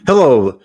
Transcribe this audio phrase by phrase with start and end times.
[0.00, 0.58] Hello,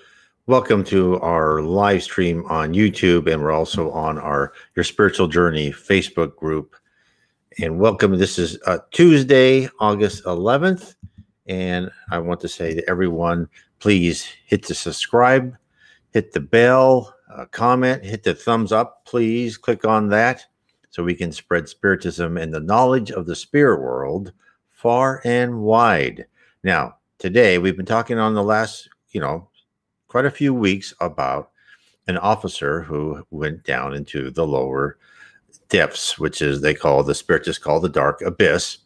[0.47, 5.71] welcome to our live stream on YouTube, and we're also on our Your Spiritual Journey
[5.71, 6.75] Facebook group.
[7.59, 8.17] And welcome.
[8.17, 10.95] This is uh, Tuesday, August 11th,
[11.45, 15.55] and I want to say to everyone, please hit the subscribe,
[16.11, 19.05] hit the bell, uh, comment, hit the thumbs up.
[19.05, 20.45] Please click on that
[20.89, 24.33] so we can spread spiritism and the knowledge of the spirit world
[24.71, 26.25] far and wide.
[26.63, 29.49] Now, today we've been talking on the last you know,
[30.07, 31.51] quite a few weeks about
[32.07, 34.97] an officer who went down into the lower
[35.69, 38.77] depths, which is they call the spiritists call the dark abyss.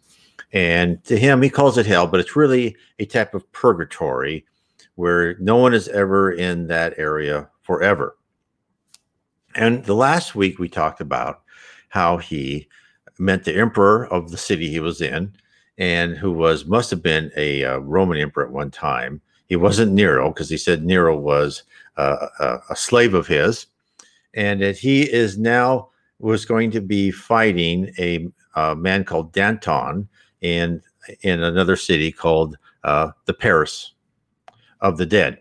[0.54, 4.46] And to him, he calls it hell, but it's really a type of purgatory
[4.96, 8.18] where no one is ever in that area forever.
[9.56, 11.42] And the last week we talked about
[11.90, 12.68] how he
[13.20, 15.34] met the emperor of the city he was in,
[15.78, 19.92] and who was must have been a uh, Roman emperor at one time, he wasn't
[19.92, 21.64] Nero because he said Nero was
[21.98, 23.66] uh, a, a, slave of his,
[24.34, 25.90] and that he is now
[26.20, 30.08] was going to be fighting a, a man called Danton
[30.40, 30.82] in
[31.24, 33.92] in another city called uh, the Paris
[34.80, 35.40] of the Dead.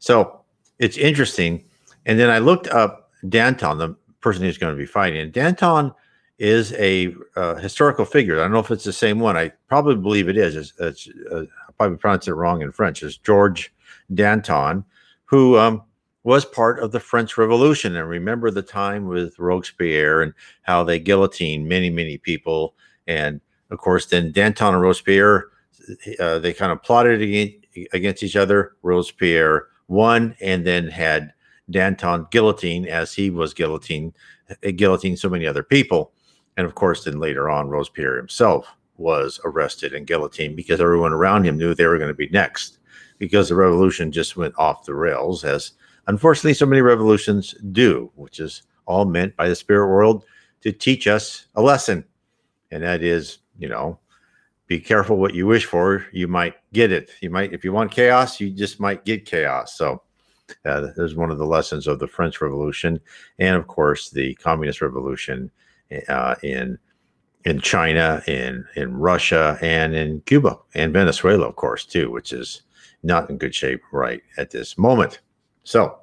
[0.00, 0.40] So
[0.80, 1.62] it's interesting.
[2.04, 5.20] And then I looked up Danton, the person who's going to be fighting.
[5.20, 5.92] And Danton
[6.40, 8.40] is a uh, historical figure.
[8.40, 9.36] I don't know if it's the same one.
[9.36, 10.56] I probably believe it is.
[10.56, 11.44] It's, it's uh,
[11.76, 13.02] probably pronounced it wrong in French.
[13.02, 13.72] is George
[14.12, 14.84] Danton,
[15.24, 15.82] who um,
[16.24, 17.96] was part of the French Revolution.
[17.96, 22.74] And remember the time with Robespierre and how they guillotined many, many people.
[23.06, 25.48] And of course, then Danton and Robespierre,
[26.20, 27.22] uh, they kind of plotted
[27.92, 28.76] against each other.
[28.82, 31.32] Robespierre won and then had
[31.70, 34.12] Danton guillotine as he was guillotined,
[34.76, 36.12] guillotined so many other people.
[36.56, 41.44] And of course, then later on, Robespierre himself was arrested and guillotined because everyone around
[41.44, 42.78] him knew they were going to be next
[43.18, 45.72] because the revolution just went off the rails, as
[46.06, 50.24] unfortunately so many revolutions do, which is all meant by the spirit world
[50.60, 52.04] to teach us a lesson.
[52.70, 53.98] And that is, you know,
[54.66, 56.06] be careful what you wish for.
[56.12, 57.10] You might get it.
[57.20, 59.74] You might, if you want chaos, you just might get chaos.
[59.76, 60.02] So,
[60.64, 63.00] uh, there's one of the lessons of the French Revolution,
[63.38, 65.50] and of course the Communist Revolution
[66.08, 66.78] uh, in
[67.44, 72.62] in China, in in Russia, and in Cuba and Venezuela, of course, too, which is
[73.02, 75.20] not in good shape right at this moment.
[75.64, 75.98] So,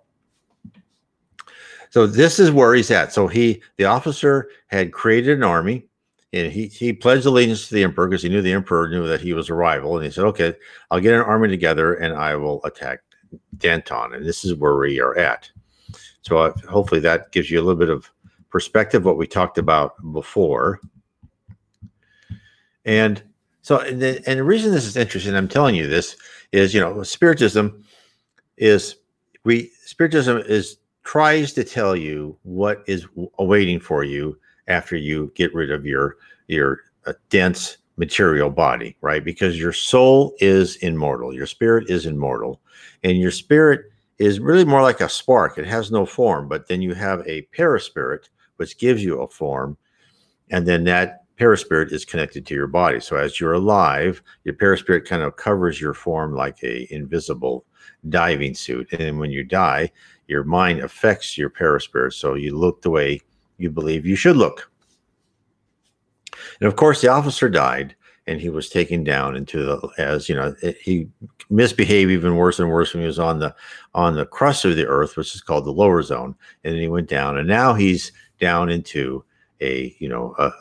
[1.90, 3.14] so this is where he's at.
[3.14, 5.88] So he, the officer, had created an army,
[6.34, 9.22] and he he pledged allegiance to the emperor because he knew the emperor knew that
[9.22, 10.54] he was a rival, and he said, "Okay,
[10.92, 13.00] I'll get an army together and I will attack
[13.58, 15.50] Danton." And this is where we are at.
[16.22, 18.12] So uh, hopefully that gives you a little bit of
[18.50, 20.80] perspective what we talked about before.
[22.90, 23.22] And
[23.62, 26.18] so, and the, and the reason this is interesting, I'm telling you this,
[26.52, 27.84] is you know, spiritism
[28.58, 28.96] is
[29.44, 33.06] we spiritism is tries to tell you what is
[33.38, 34.36] awaiting for you
[34.68, 36.18] after you get rid of your
[36.48, 39.24] your uh, dense material body, right?
[39.24, 42.60] Because your soul is immortal, your spirit is immortal,
[43.04, 43.82] and your spirit
[44.18, 45.60] is really more like a spark.
[45.60, 49.78] It has no form, but then you have a perispirit, which gives you a form,
[50.50, 53.00] and then that perispirit is connected to your body.
[53.00, 57.66] So as you're alive, your perispirit kind of covers your form like a invisible
[58.10, 58.92] diving suit.
[58.94, 59.92] And when you die,
[60.28, 62.14] your mind affects your perispirit.
[62.14, 63.22] So you look the way
[63.58, 64.70] you believe you should look.
[66.60, 67.96] And of course, the officer died
[68.28, 71.08] and he was taken down into the as you know he
[71.50, 73.56] misbehaved even worse and worse when he was on the
[73.96, 76.88] on the crust of the earth which is called the lower zone and then he
[76.88, 79.24] went down and now he's down into
[79.62, 80.52] a you know a,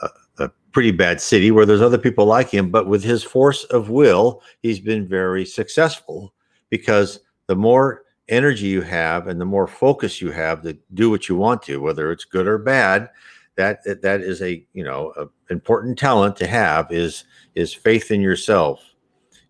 [0.73, 4.43] pretty bad city where there's other people like him, but with his force of will,
[4.63, 6.35] he's been very successful
[6.71, 11.29] because the more energy you have and the more focus you have to do what
[11.29, 13.09] you want to, whether it's good or bad,
[13.57, 17.25] that that is a you know a important talent to have is
[17.57, 18.95] is faith in yourself,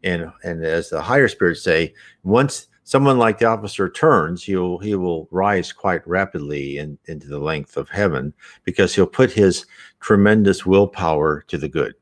[0.02, 1.92] and and as the higher spirits say,
[2.22, 7.38] once someone like the officer turns, he'll he will rise quite rapidly in, into the
[7.38, 8.32] length of heaven
[8.64, 9.66] because he'll put his
[10.00, 11.92] tremendous willpower to the good.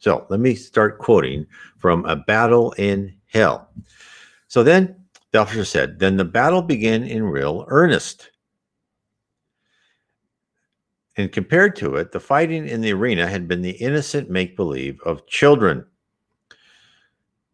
[0.00, 1.46] So let me start quoting
[1.78, 3.70] from a battle in hell.
[4.48, 4.96] So then
[5.32, 8.30] the officer said, Then the battle began in real earnest.
[11.16, 15.00] And compared to it, the fighting in the arena had been the innocent make believe
[15.06, 15.86] of children.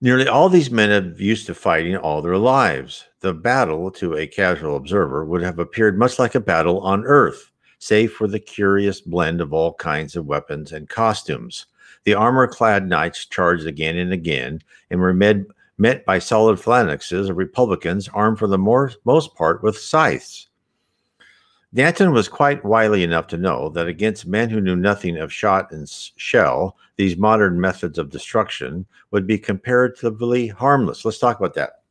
[0.05, 3.06] Nearly all these men have used to fighting all their lives.
[3.21, 7.51] The battle, to a casual observer, would have appeared much like a battle on Earth,
[7.79, 11.65] save for the curious blend of all kinds of weapons and costumes.
[12.05, 14.61] The armor clad knights charged again and again
[14.91, 15.39] and were met,
[15.79, 20.51] met by solid phalanxes of Republicans armed for the more, most part with scythes.
[21.75, 25.73] Danton was quite wily enough to know that against men who knew nothing of shot
[25.73, 31.05] and shell, these modern methods of destruction would be comparatively harmless.
[31.05, 31.82] Let's talk about that.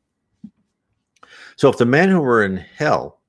[1.56, 3.20] So, if the men who were in hell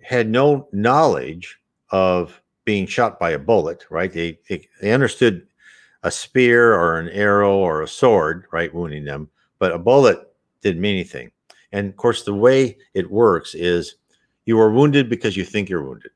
[0.00, 1.58] had no knowledge
[1.90, 4.12] of being shot by a bullet, right?
[4.12, 5.46] They, they, they understood
[6.04, 9.28] a spear or an arrow or a sword, right, wounding them,
[9.58, 10.20] but a bullet
[10.62, 11.32] didn't mean anything.
[11.72, 13.96] And of course, the way it works is
[14.46, 16.10] you are wounded because you think you're wounded.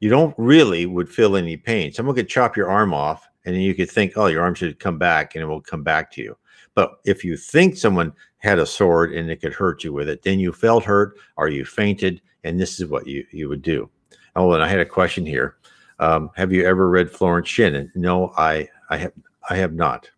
[0.00, 1.92] You don't really would feel any pain.
[1.92, 4.78] Someone could chop your arm off, and then you could think, oh, your arm should
[4.78, 6.36] come back, and it will come back to you.
[6.74, 10.22] But if you think someone had a sword and it could hurt you with it,
[10.22, 13.88] then you felt hurt or you fainted, and this is what you, you would do.
[14.36, 15.56] Oh, and I had a question here.
[15.98, 17.90] Um, have you ever read Florence Shinn?
[17.94, 19.12] No, I I have
[19.48, 20.10] I have not.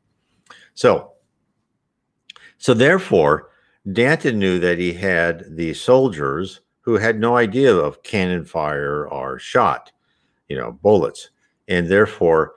[0.75, 1.13] So
[2.59, 3.51] so therefore,
[3.93, 9.39] Danton knew that he had the soldiers who had no idea of cannon fire or
[9.39, 9.93] shot,
[10.49, 11.29] you know, bullets,
[11.69, 12.55] and therefore,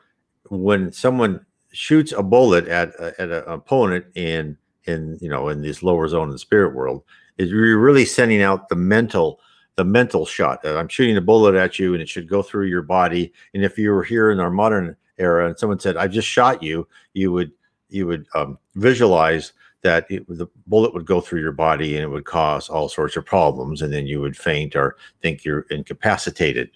[0.49, 5.83] when someone shoots a bullet at at an opponent in in you know in this
[5.83, 7.03] lower zone in the spirit world,
[7.37, 9.41] is you're really sending out the mental
[9.75, 10.65] the mental shot.
[10.65, 13.33] I'm shooting a bullet at you, and it should go through your body.
[13.53, 16.63] And if you were here in our modern era, and someone said, "I just shot
[16.63, 17.51] you," you would
[17.89, 19.51] you would um, visualize
[19.81, 23.17] that it, the bullet would go through your body and it would cause all sorts
[23.17, 26.71] of problems, and then you would faint or think you're incapacitated.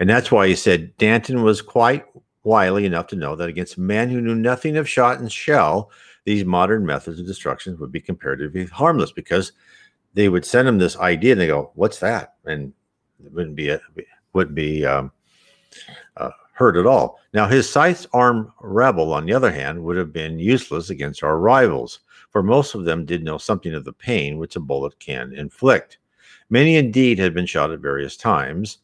[0.00, 2.04] And that's why he said Danton was quite
[2.44, 5.90] wily enough to know that against men who knew nothing of shot and shell,
[6.24, 9.52] these modern methods of destruction would be comparatively harmless because
[10.14, 12.72] they would send him this idea and they go, "What's that?" and
[13.24, 13.80] it wouldn't be a,
[14.32, 15.10] wouldn't be um,
[16.16, 17.18] uh, hurt at all.
[17.32, 21.38] Now his scythe arm rebel, on the other hand, would have been useless against our
[21.38, 22.00] rivals,
[22.30, 25.98] for most of them did know something of the pain which a bullet can inflict.
[26.50, 28.78] Many indeed had been shot at various times,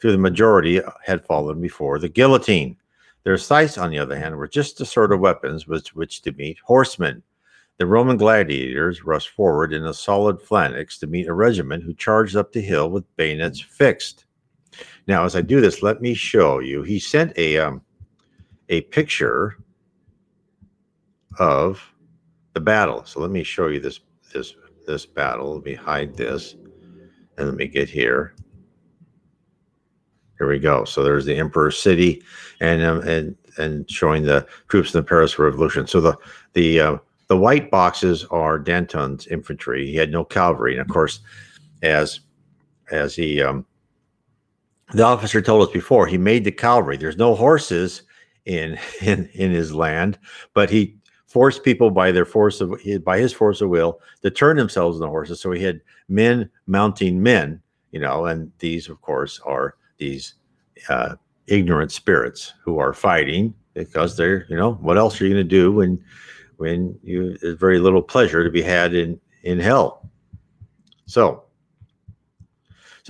[0.00, 2.76] though the majority had fallen before the guillotine.
[3.24, 6.32] Their scythes, on the other hand, were just the sort of weapons with which to
[6.32, 7.22] meet horsemen.
[7.76, 12.36] The Roman gladiators rushed forward in a solid phalanx to meet a regiment who charged
[12.36, 14.24] up the hill with bayonets fixed.
[15.06, 16.82] Now, as I do this, let me show you.
[16.82, 17.82] He sent a um,
[18.68, 19.56] a picture
[21.38, 21.82] of
[22.52, 23.04] the battle.
[23.04, 24.00] So let me show you this
[24.32, 24.54] this
[24.86, 25.54] this battle.
[25.54, 26.54] Let me hide this,
[27.36, 28.34] and let me get here.
[30.38, 30.84] Here we go.
[30.84, 32.22] So there's the Emperor's City,
[32.60, 35.86] and um, and and showing the troops in the Paris Revolution.
[35.86, 36.16] So the
[36.54, 36.96] the uh,
[37.28, 39.86] the white boxes are Danton's infantry.
[39.86, 41.20] He had no cavalry, and of course,
[41.82, 42.20] as
[42.90, 43.66] as he um,
[44.92, 46.96] the officer told us before, he made the cavalry.
[46.96, 48.02] There's no horses
[48.46, 50.18] in in in his land,
[50.54, 50.96] but he
[51.30, 52.74] forced people by their force of
[53.04, 55.40] by his force of will to turn themselves into horses.
[55.40, 57.62] So he had men mounting men,
[57.92, 60.34] you know, and these, of course, are these
[60.88, 61.14] uh,
[61.46, 65.48] ignorant spirits who are fighting because they're, you know, what else are you going to
[65.48, 66.02] do when
[66.56, 70.10] when you there's very little pleasure to be had in in hell.
[71.06, 71.44] So,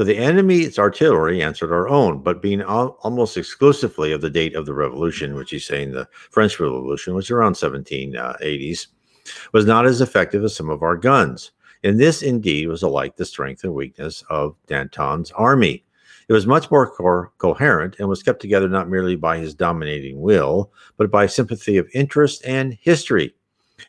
[0.00, 4.56] so the enemy's artillery answered our own, but being al- almost exclusively of the date
[4.56, 9.84] of the revolution, which he's saying the French Revolution, was around 1780s, uh, was not
[9.84, 11.50] as effective as some of our guns.
[11.84, 15.84] And this indeed was alike the strength and weakness of Danton's army.
[16.28, 20.22] It was much more co- coherent and was kept together not merely by his dominating
[20.22, 23.34] will, but by sympathy of interest and history.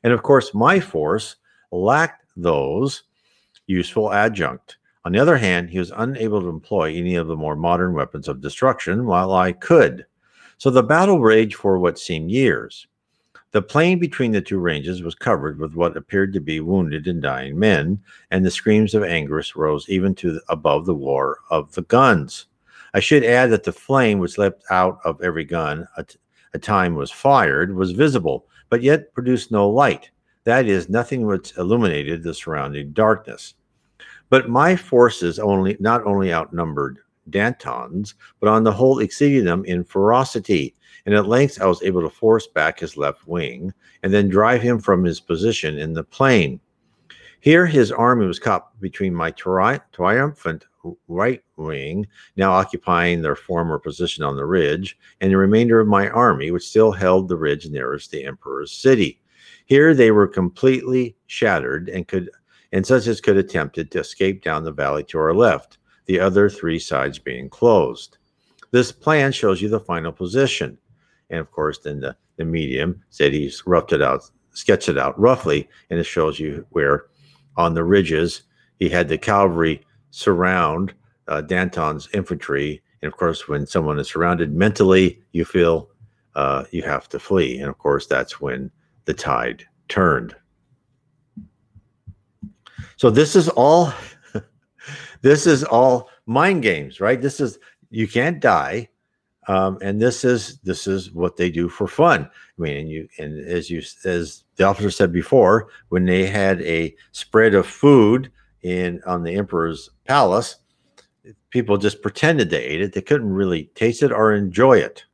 [0.04, 1.38] And of course, my force
[1.72, 3.04] lacked those
[3.66, 4.76] useful adjunct.
[5.04, 8.28] On the other hand, he was unable to employ any of the more modern weapons
[8.28, 10.06] of destruction, while I could.
[10.58, 12.86] So the battle raged for what seemed years.
[13.52, 17.22] The plain between the two ranges was covered with what appeared to be wounded and
[17.22, 21.74] dying men, and the screams of anguish rose even to the, above the roar of
[21.74, 22.46] the guns.
[22.94, 26.16] I should add that the flame which leapt out of every gun at
[26.54, 30.12] a time was fired was visible, but yet produced no light.
[30.44, 33.56] That is, nothing which illuminated the surrounding darkness.
[34.32, 39.84] But my forces only not only outnumbered Danton's, but on the whole exceeded them in
[39.84, 40.74] ferocity.
[41.06, 44.62] And at length I was able to force back his left wing and then drive
[44.62, 46.62] him from his position in the plain.
[47.42, 50.66] Here his army was caught between my tri- triumphant
[51.10, 52.08] right wing,
[52.38, 56.70] now occupying their former position on the ridge, and the remainder of my army, which
[56.70, 59.20] still held the ridge nearest the emperor's city.
[59.66, 62.30] Here they were completely shattered and could
[62.72, 66.50] and such as could attempted to escape down the valley to our left, the other
[66.50, 68.18] three sides being closed.
[68.72, 70.78] This plan shows you the final position.
[71.30, 75.18] And of course, then the, the medium said he's roughed it out sketched it out
[75.20, 77.06] roughly, and it shows you where
[77.58, 78.44] on the ridges
[78.80, 80.94] he had the cavalry surround
[81.28, 82.82] uh, Danton's infantry.
[83.02, 85.90] And of course, when someone is surrounded mentally, you feel
[86.36, 87.60] uh, you have to flee.
[87.60, 88.72] And of course, that's when
[89.06, 90.36] the tide turned.
[93.02, 93.92] So this is all
[95.24, 97.20] this is all mind games, right?
[97.20, 97.58] This is
[97.90, 98.90] you can't die.
[99.48, 102.26] Um, and this is this is what they do for fun.
[102.26, 106.62] I mean, and you and as you as the officer said before, when they had
[106.62, 108.32] a spread of food
[108.62, 110.58] in on the emperor's palace,
[111.50, 112.94] people just pretended they ate it.
[112.94, 115.06] They couldn't really taste it or enjoy it.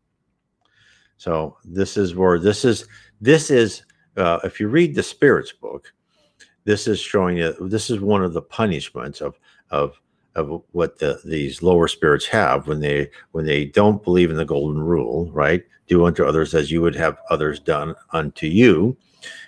[1.15, 2.85] So this is where this is
[3.21, 3.83] this is
[4.17, 5.93] uh, if you read the spirits book,
[6.67, 9.39] this is showing you this is one of the punishments of
[9.71, 9.99] of
[10.35, 14.45] of what the, these lower spirits have when they when they don't believe in the
[14.45, 15.63] golden rule right?
[15.87, 18.97] Do unto others as you would have others done unto you.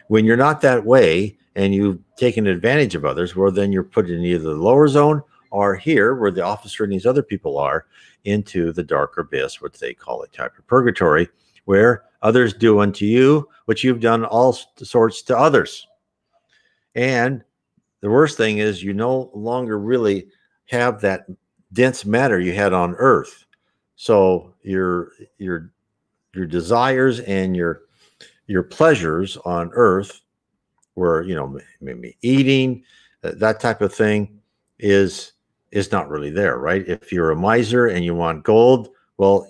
[0.08, 4.10] When you're not that way and you've taken advantage of others well then you're put
[4.10, 5.22] in either the lower zone
[5.52, 7.86] or here where the officer and these other people are
[8.24, 11.28] into the dark abyss what they call a type of purgatory
[11.66, 15.86] where others do unto you what you've done all sorts to others
[16.96, 17.44] and
[18.02, 20.28] the worst thing is you no longer really
[20.66, 21.26] have that
[21.74, 23.46] dense matter you had on earth.
[23.96, 25.72] So your your
[26.34, 27.82] your desires and your
[28.48, 30.22] your pleasures on earth
[30.96, 32.84] were you know maybe eating
[33.24, 34.40] uh, that type of thing
[34.80, 35.34] is
[35.72, 36.88] is not really there right?
[36.88, 39.48] If you're a miser and you want gold well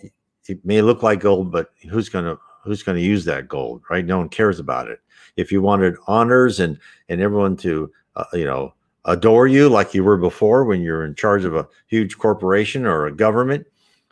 [0.47, 4.05] it may look like gold but who's to who's going to use that gold right?
[4.05, 4.99] No one cares about it
[5.39, 6.77] if you wanted honors and
[7.07, 8.73] and everyone to uh, you know
[9.05, 13.05] adore you like you were before when you're in charge of a huge corporation or
[13.05, 13.65] a government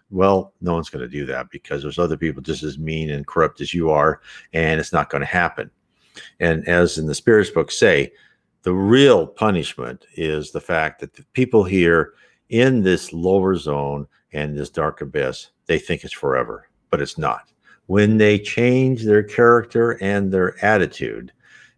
[0.10, 3.28] well no one's going to do that because there's other people just as mean and
[3.28, 4.22] corrupt as you are
[4.54, 5.70] and it's not going to happen.
[6.40, 8.12] And as in the spirits book say
[8.64, 12.14] the real punishment is the fact that the people here
[12.50, 17.52] in this lower zone and this dark abyss they think it's forever but it's not
[17.88, 21.32] when they change their character and their attitude,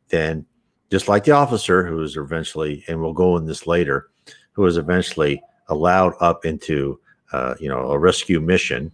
[0.09, 0.45] then
[0.91, 4.09] just like the officer who was eventually, and we'll go in this later,
[4.51, 6.99] who was eventually allowed up into,
[7.31, 8.91] uh, you know, a rescue mission,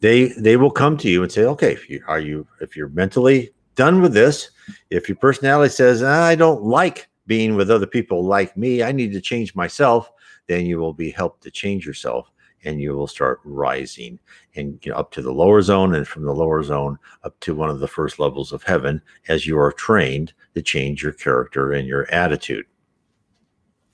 [0.00, 2.88] they they will come to you and say, okay, if you are you if you're
[2.90, 4.50] mentally done with this,
[4.90, 9.12] if your personality says I don't like being with other people like me, I need
[9.12, 10.10] to change myself,
[10.46, 12.30] then you will be helped to change yourself
[12.66, 14.18] and you will start rising
[14.54, 17.54] and you know, up to the lower zone and from the lower zone up to
[17.54, 21.72] one of the first levels of heaven as you are trained to change your character
[21.72, 22.66] and your attitude.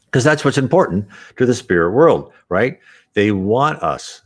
[0.06, 2.78] Because that's what's important to the spirit world right?
[3.14, 4.22] They want us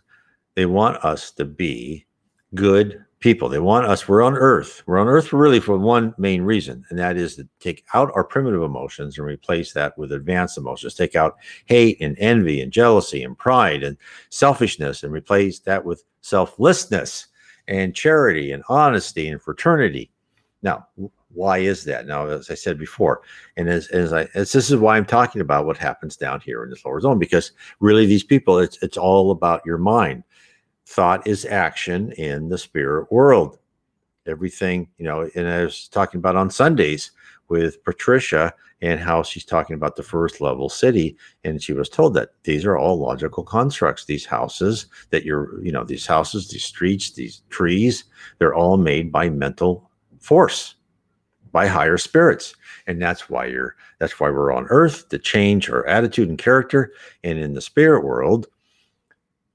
[0.57, 2.07] they want us to be
[2.55, 3.49] good people.
[3.49, 4.07] They want us.
[4.07, 4.83] We're on Earth.
[4.87, 8.25] We're on Earth really for one main reason, and that is to take out our
[8.25, 10.95] primitive emotions and replace that with advanced emotions.
[10.95, 13.97] Take out hate and envy and jealousy and pride and
[14.31, 17.29] selfishness and replace that with selflessness
[17.69, 20.11] and charity and honesty and fraternity.
[20.63, 20.87] Now,
[21.33, 22.07] why is that?
[22.07, 23.21] Now, as I said before,
[23.57, 26.65] and as, as I as this is why I'm talking about what happens down here
[26.65, 30.25] in this lower zone, because really these people, it's it's all about your mind
[30.87, 33.59] thought is action in the spirit world.
[34.27, 37.11] Everything, you know, and I was talking about on Sundays
[37.49, 38.53] with Patricia
[38.83, 41.17] and how she's talking about the first level city.
[41.45, 44.05] And she was told that these are all logical constructs.
[44.05, 48.05] These houses that you're, you know, these houses, these streets, these trees,
[48.39, 49.91] they're all made by mental
[50.21, 50.75] force,
[51.53, 52.55] by higher spirits.
[52.87, 56.93] And that's why you're, that's why we're on earth to change our attitude and character.
[57.25, 58.47] And in the spirit world,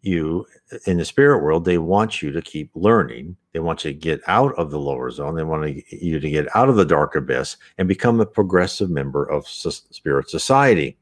[0.02, 0.46] you
[0.86, 3.36] in the spirit world they want you to keep learning.
[3.54, 5.36] They want you to get out of the lower zone.
[5.36, 9.26] They want you to get out of the dark abyss and become a progressive member
[9.26, 10.98] of spirit society.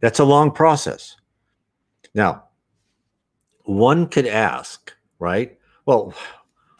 [0.00, 1.16] That's a long process.
[2.14, 2.44] Now
[3.64, 6.12] one could ask right well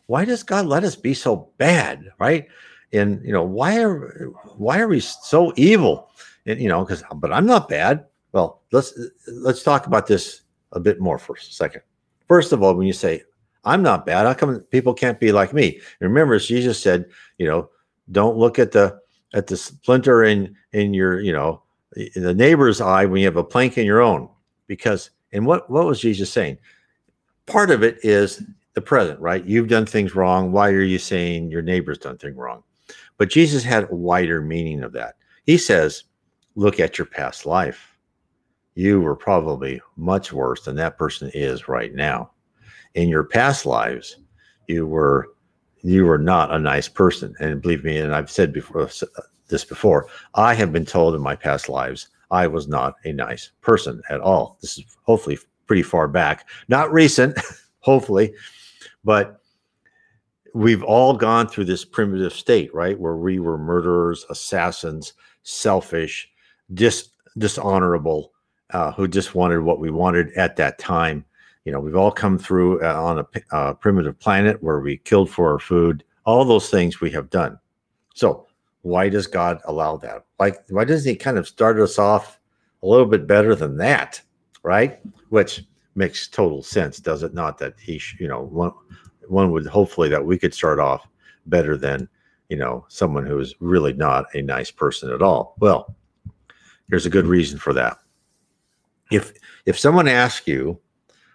[0.07, 2.47] why does god let us be so bad right?
[2.93, 6.11] And you know why are why are we so evil?
[6.47, 8.07] And you know because but i'm not bad.
[8.33, 8.99] Well let's
[9.29, 10.43] let's talk about this
[10.75, 11.83] a bit more for a second.
[12.29, 13.23] First of all, when you say,
[13.65, 15.81] I'm not bad, how come people can't be like me?
[16.01, 17.07] Remember, Jesus said,
[17.39, 17.71] you know,
[18.13, 19.01] don't look at the
[19.33, 21.63] at the splinter in in your, you know,
[21.97, 24.29] in the neighbor's eye when you have a plank in your own.
[24.67, 26.59] Because and what what was Jesus saying?
[27.47, 28.43] Part of it is
[28.75, 29.45] the present, right?
[29.45, 30.53] You've done things wrong.
[30.53, 32.63] Why are you saying your neighbor's done things wrong?
[33.17, 35.15] But Jesus had a wider meaning of that.
[35.45, 36.05] He says,
[36.57, 37.94] look at your past life
[38.75, 42.31] you were probably much worse than that person is right now.
[42.95, 44.17] In your past lives,
[44.69, 45.31] you were
[45.83, 47.35] you are not a nice person.
[47.41, 48.89] And believe me, and I've said before
[49.49, 53.51] this before, I have been told in my past lives I was not a nice
[53.61, 54.59] person at all.
[54.63, 57.39] This is hopefully pretty far back, not recent,
[57.81, 58.35] hopefully,
[59.05, 59.41] but
[60.55, 62.99] we've all gone through this primitive state, right?
[62.99, 65.13] Where we were murderers, assassins,
[65.43, 66.31] selfish,
[66.73, 68.33] dis- dishonorable,
[68.75, 71.25] uh, who just wanted what we wanted at that time.
[71.65, 73.27] You know, we've all come through uh, on a
[73.57, 76.05] uh, primitive planet where we killed for our food.
[76.27, 77.59] All those things we have done.
[78.15, 78.47] So,
[78.83, 80.27] why does God allow that?
[80.39, 82.39] Like, why doesn't He kind of start us off
[82.83, 84.21] a little bit better than that,
[84.63, 85.01] right?
[85.31, 85.65] Which
[85.95, 87.57] makes total sense, does it not?
[87.59, 88.73] That He, sh- you know, one,
[89.29, 91.07] one would hopefully that we could start off
[91.47, 92.09] better than,
[92.49, 95.55] you know, someone who is really not a nice person at all.
[95.61, 95.95] Well,
[96.91, 97.99] here's a good reason for that.
[99.15, 99.33] If
[99.67, 100.79] if someone asks you,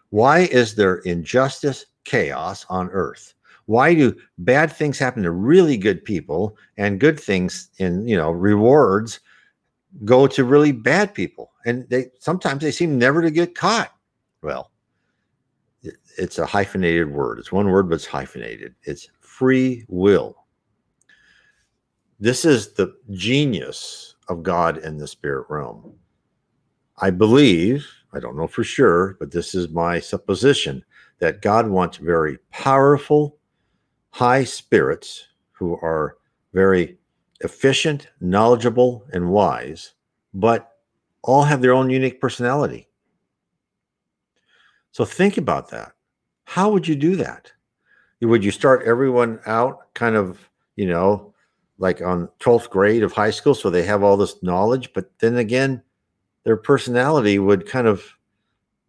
[0.10, 3.34] why is there injustice, chaos on earth?
[3.68, 8.32] Why do bad things happen to really good people and good things in, you know,
[8.32, 9.20] rewards
[10.04, 11.52] go to really bad people?
[11.66, 13.92] And they sometimes they seem never to get caught.
[14.42, 14.72] Well,
[16.18, 17.40] it's a hyphenated word.
[17.40, 18.76] It's one word, but it's hyphenated.
[18.84, 20.36] It's free will.
[22.20, 25.94] This is the genius of God in the spirit realm.
[27.02, 30.84] I believe, I don't know for sure, but this is my supposition
[31.20, 33.38] that God wants very powerful,
[34.12, 36.18] high spirits who are
[36.54, 36.98] very
[37.42, 39.94] efficient, knowledgeable, and wise,
[40.34, 40.78] but
[41.24, 42.88] all have their own unique personality.
[44.92, 45.94] So think about that.
[46.46, 47.52] How would you do that?
[48.22, 51.34] Would you start everyone out kind of, you know,
[51.78, 55.38] like on 12th grade of high school so they have all this knowledge, but then
[55.38, 55.82] again,
[56.44, 58.04] their personality would kind of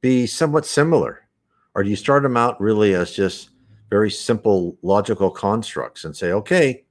[0.00, 1.26] be somewhat similar?
[1.74, 3.50] Or do you start them out really as just
[3.90, 6.84] very simple logical constructs and say, okay,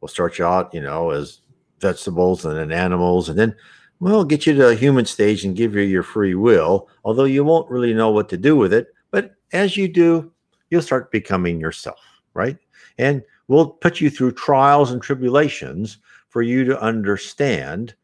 [0.00, 1.40] we'll start you out, you know, as
[1.80, 3.54] vegetables and then animals, and then
[4.00, 7.44] we'll get you to a human stage and give you your free will, although you
[7.44, 8.88] won't really know what to do with it.
[9.10, 10.32] But as you do,
[10.70, 12.00] you'll start becoming yourself,
[12.34, 12.58] right?
[12.98, 17.94] And we'll put you through trials and tribulations for you to understand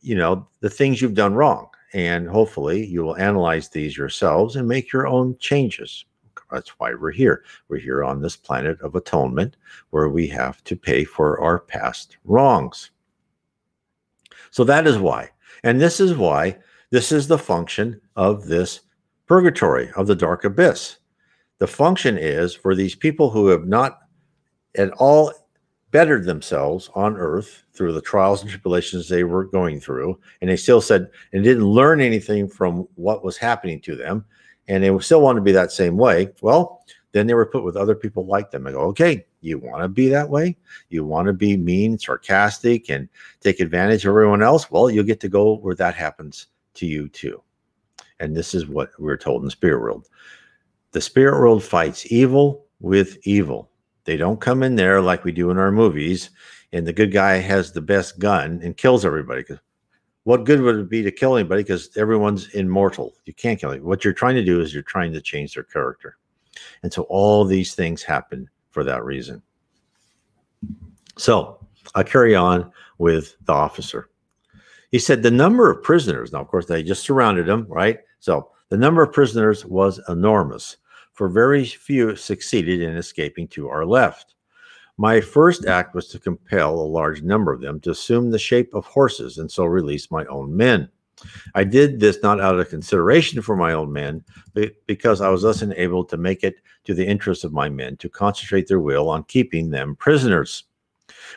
[0.00, 4.68] you know the things you've done wrong and hopefully you will analyze these yourselves and
[4.68, 6.04] make your own changes.
[6.50, 7.44] That's why we're here.
[7.68, 9.56] We're here on this planet of atonement
[9.90, 12.90] where we have to pay for our past wrongs.
[14.50, 15.30] So that is why
[15.62, 16.58] and this is why
[16.90, 18.80] this is the function of this
[19.26, 20.96] purgatory of the dark abyss.
[21.58, 23.98] The function is for these people who have not
[24.76, 25.32] at all
[25.90, 30.56] bettered themselves on earth through the trials and tribulations they were going through and they
[30.56, 34.24] still said and didn't learn anything from what was happening to them
[34.68, 37.76] and they still want to be that same way well then they were put with
[37.76, 38.66] other people like them.
[38.66, 40.54] And go okay you want to be that way?
[40.90, 43.08] You want to be mean sarcastic and
[43.40, 44.70] take advantage of everyone else?
[44.70, 47.42] Well you'll get to go where that happens to you too.
[48.20, 50.08] And this is what we're told in the spirit world.
[50.92, 53.69] The spirit world fights evil with evil
[54.04, 56.30] they don't come in there like we do in our movies,
[56.72, 59.42] and the good guy has the best gun and kills everybody.
[59.42, 59.58] Because
[60.24, 61.62] what good would it be to kill anybody?
[61.62, 63.14] Because everyone's immortal.
[63.24, 63.84] You can't kill them.
[63.84, 66.16] What you're trying to do is you're trying to change their character.
[66.82, 69.42] And so all these things happen for that reason.
[71.16, 74.08] So I'll carry on with the officer.
[74.90, 78.00] He said the number of prisoners, now, of course, they just surrounded him, right?
[78.18, 80.76] So the number of prisoners was enormous
[81.20, 84.36] for very few succeeded in escaping to our left.
[84.96, 88.72] My first act was to compel a large number of them to assume the shape
[88.72, 90.88] of horses and so release my own men.
[91.54, 95.42] I did this not out of consideration for my own men, but because I was
[95.42, 96.54] thus enabled to make it
[96.84, 100.64] to the interest of my men to concentrate their will on keeping them prisoners.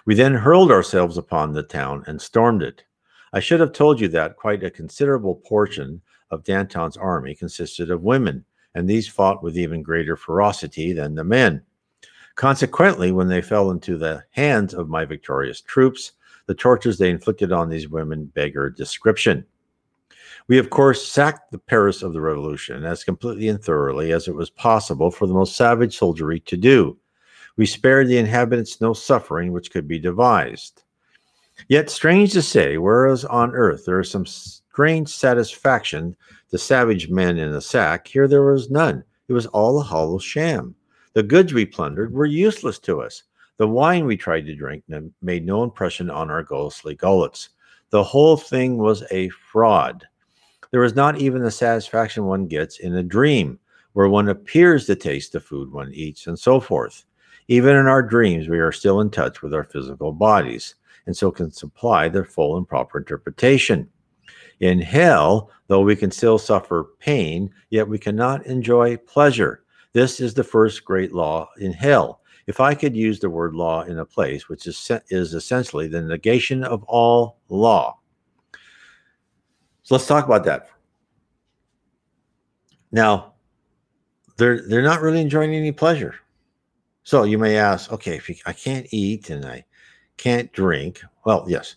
[0.06, 2.86] We then hurled ourselves upon the town and stormed it.
[3.34, 8.04] I should have told you that quite a considerable portion of Danton's army consisted of
[8.04, 11.62] women, and these fought with even greater ferocity than the men.
[12.36, 16.14] Consequently, when they fell into the hands of my victorious troops,
[16.48, 19.46] the tortures they inflicted on these women beggar description.
[20.48, 24.36] We, of course, sacked the Paris of the Revolution as completely and thoroughly as it
[24.36, 26.98] was possible for the most savage soldiery to do.
[27.56, 30.84] We spared the inhabitants no suffering which could be devised.
[31.68, 34.26] Yet, strange to say, whereas on earth there are some
[34.74, 36.16] strange satisfaction
[36.50, 39.04] the savage men in the sack, here there was none.
[39.28, 40.74] It was all a hollow sham.
[41.14, 43.22] The goods we plundered were useless to us.
[43.58, 44.84] The wine we tried to drink
[45.22, 47.50] made no impression on our ghostly gullets.
[47.92, 50.08] The whole thing was a fraud.
[50.72, 53.60] There was not even the satisfaction one gets in a dream,
[53.94, 57.06] where one appears to taste the food one eats, and so forth.
[57.48, 60.74] Even in our dreams, we are still in touch with our physical bodies
[61.06, 63.88] and so can supply their full and proper interpretation.
[64.60, 69.64] In hell, though we can still suffer pain, yet we cannot enjoy pleasure.
[69.94, 72.22] This is the first great law in hell.
[72.48, 76.02] If I could use the word law in a place, which is, is essentially the
[76.02, 78.00] negation of all law.
[79.84, 80.70] So let's talk about that.
[82.92, 83.34] Now,
[84.38, 86.16] they're they're not really enjoying any pleasure.
[87.04, 89.66] So you may ask, okay, if you, I can't eat and I
[90.18, 91.76] can't drink, well, yes,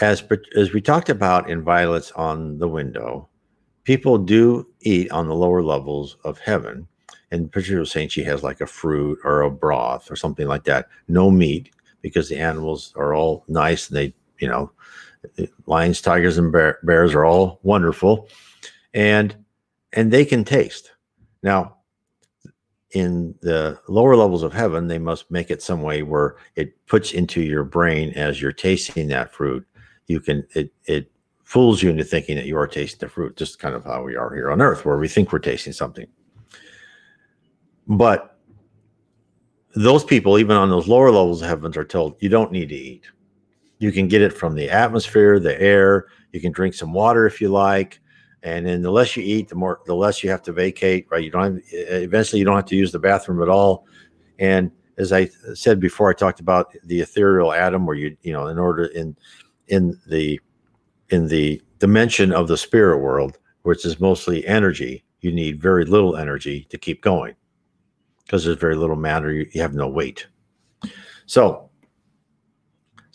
[0.00, 0.22] as
[0.56, 3.28] as we talked about in Violets on the Window,
[3.84, 6.86] people do eat on the lower levels of heaven.
[7.30, 10.64] And Patricia was saying she has like a fruit or a broth or something like
[10.64, 10.88] that.
[11.08, 14.70] No meat because the animals are all nice and they, you know,
[15.66, 18.28] lions, tigers, and bear, bears are all wonderful,
[18.92, 19.36] and
[19.92, 20.92] and they can taste.
[21.42, 21.76] Now,
[22.90, 27.12] in the lower levels of heaven, they must make it some way where it puts
[27.12, 29.66] into your brain as you're tasting that fruit.
[30.06, 31.10] You can it it
[31.44, 34.16] fools you into thinking that you are tasting the fruit, just kind of how we
[34.16, 36.06] are here on earth, where we think we're tasting something.
[37.86, 38.38] But
[39.74, 42.74] those people, even on those lower levels of heavens, are told you don't need to
[42.74, 43.04] eat.
[43.78, 46.06] You can get it from the atmosphere, the air.
[46.32, 48.00] You can drink some water if you like.
[48.42, 51.24] And then the less you eat, the more the less you have to vacate, right?
[51.24, 53.86] You don't have, eventually you don't have to use the bathroom at all.
[54.38, 58.48] And as I said before, I talked about the ethereal atom, where you you know,
[58.48, 59.16] in order in
[59.68, 60.40] in the
[61.10, 66.16] in the dimension of the spirit world, which is mostly energy, you need very little
[66.16, 67.34] energy to keep going
[68.24, 69.32] because there's very little matter.
[69.32, 70.26] You, you have no weight.
[71.26, 71.70] So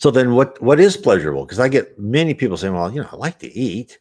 [0.00, 1.44] so then what what is pleasurable?
[1.44, 3.98] Because I get many people saying, well, you know, I like to eat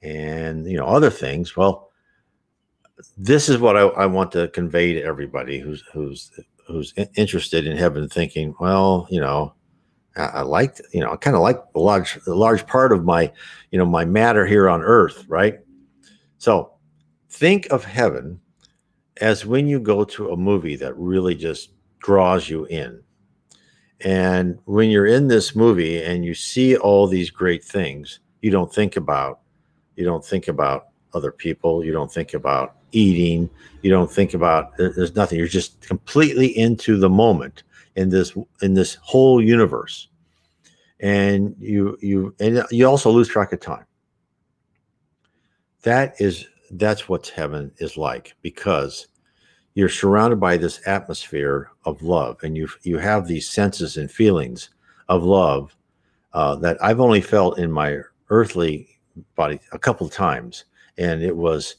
[0.00, 1.56] and you know other things.
[1.56, 1.90] Well,
[3.18, 6.30] this is what I, I want to convey to everybody who's who's
[6.66, 9.52] who's interested in heaven, thinking, well, you know,
[10.16, 13.04] I, I like, you know, I kind of like a large a large part of
[13.04, 13.32] my,
[13.70, 15.60] you know, my matter here on earth, right?
[16.38, 16.72] So
[17.30, 18.40] think of heaven
[19.20, 21.70] as when you go to a movie that really just
[22.00, 23.02] draws you in
[24.04, 28.72] and when you're in this movie and you see all these great things, you don't
[28.72, 29.40] think about
[29.96, 33.48] you don't think about other people, you don't think about eating,
[33.82, 35.38] you don't think about there's nothing.
[35.38, 37.62] You're just completely into the moment
[37.96, 40.08] in this in this whole universe.
[41.00, 43.86] And you you and you also lose track of time.
[45.82, 49.08] That is that's what heaven is like because
[49.74, 54.70] you're surrounded by this atmosphere of love and you you have these senses and feelings
[55.08, 55.74] of love
[56.32, 57.98] uh, that I've only felt in my
[58.30, 58.88] earthly
[59.34, 60.64] body a couple of times
[60.98, 61.76] and it was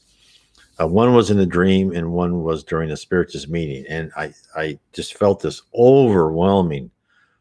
[0.80, 4.32] uh, one was in a dream and one was during a spiritist meeting and I
[4.56, 6.90] I just felt this overwhelming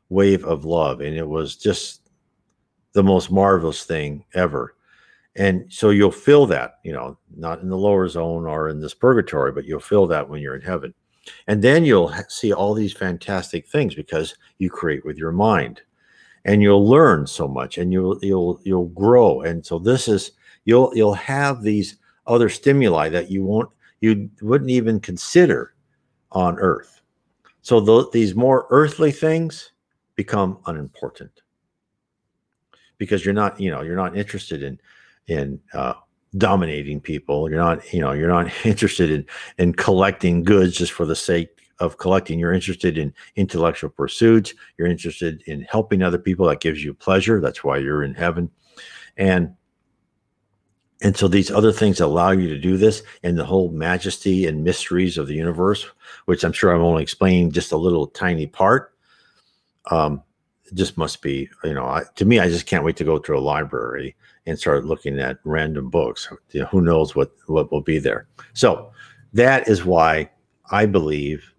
[0.09, 2.09] wave of love and it was just
[2.93, 4.75] the most marvelous thing ever
[5.35, 8.93] and so you'll feel that, you know, not in the lower zone or in this
[8.93, 10.93] purgatory, but you'll feel that when you're in heaven.
[11.47, 15.81] And then you'll see all these fantastic things because you create with your mind.
[16.45, 19.41] And you'll learn so much and you'll you'll you'll grow.
[19.41, 20.31] And so this is
[20.65, 21.95] you'll you'll have these
[22.27, 23.69] other stimuli that you won't
[24.01, 25.73] you wouldn't even consider
[26.33, 27.01] on earth.
[27.61, 29.71] So th- these more earthly things
[30.15, 31.41] become unimportant
[32.97, 34.79] because you're not, you know, you're not interested in
[35.27, 35.93] in uh,
[36.37, 37.49] dominating people.
[37.49, 39.25] You're not, you know, you're not interested in
[39.57, 42.39] in collecting goods just for the sake of collecting.
[42.39, 44.53] You're interested in intellectual pursuits.
[44.77, 46.47] You're interested in helping other people.
[46.47, 47.39] That gives you pleasure.
[47.39, 48.49] That's why you're in heaven,
[49.17, 49.55] and
[51.03, 54.63] and so these other things allow you to do this, and the whole majesty and
[54.63, 55.85] mysteries of the universe,
[56.25, 58.93] which I'm sure I'm only explaining just a little tiny part.
[59.91, 60.23] Um,
[60.73, 63.35] just must be, you know, I, to me, I just can't wait to go to
[63.35, 66.31] a library and start looking at random books.
[66.51, 68.27] You know, who knows what what will be there?
[68.53, 68.91] So
[69.33, 70.31] that is why
[70.71, 71.53] I believe,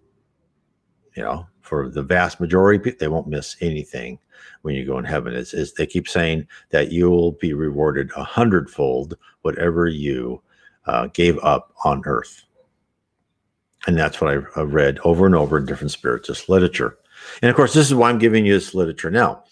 [1.15, 4.19] you know, for the vast majority, they won't miss anything
[4.61, 5.33] when you go in heaven.
[5.33, 10.41] Is is they keep saying that you will be rewarded a hundredfold whatever you
[10.85, 12.43] uh, gave up on earth.
[13.87, 16.97] And that's what I've, read over and over in different spiritist literature.
[17.41, 19.43] And of course, this is why I'm giving you this literature now.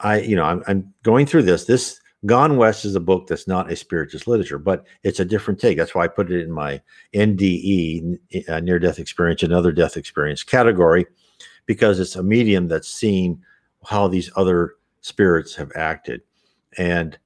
[0.00, 1.66] I, you know, I'm, I'm going through this.
[1.66, 5.58] This Gone West is a book that's not a spiritist literature, but it's a different
[5.58, 5.78] take.
[5.78, 6.82] That's why I put it in my
[7.14, 11.06] NDE, uh, near death experience, and other death experience category,
[11.66, 13.42] because it's a medium that's seen
[13.84, 16.22] how these other spirits have acted.
[16.78, 17.18] And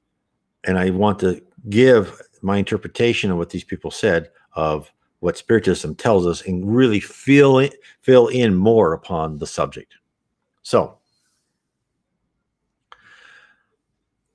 [0.64, 5.94] and I want to give my interpretation of what these people said of what Spiritism
[5.94, 7.66] tells us and really fill
[8.02, 9.94] fill in more upon the subject.
[10.62, 10.98] So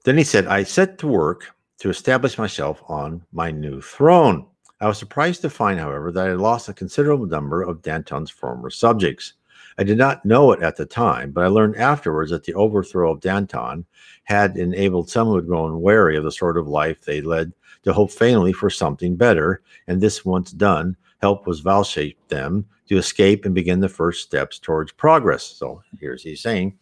[0.03, 4.47] then he said, I set to work to establish myself on my new throne.
[4.81, 8.69] I was surprised to find, however, that I lost a considerable number of Danton's former
[8.69, 9.33] subjects.
[9.79, 13.13] I did not know it at the time, but I learned afterwards that the overthrow
[13.13, 13.85] of Danton
[14.25, 17.93] had enabled some who had grown wary of the sort of life they led to
[17.93, 23.45] hope faintly for something better, and this once done, help was vouchsafed them to escape
[23.45, 25.45] and begin the first steps towards progress.
[25.45, 26.77] So here's he's saying,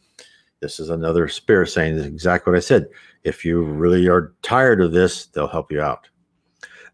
[0.59, 2.87] this is another spirit saying exactly what I said.
[3.23, 6.09] If you really are tired of this, they'll help you out.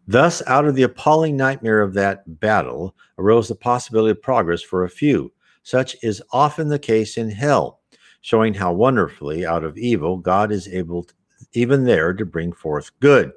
[0.06, 4.84] Thus, out of the appalling nightmare of that battle arose the possibility of progress for
[4.84, 5.32] a few.
[5.64, 7.80] Such is often the case in hell,
[8.20, 11.14] showing how wonderfully out of evil God is able, to,
[11.54, 13.32] even there, to bring forth good.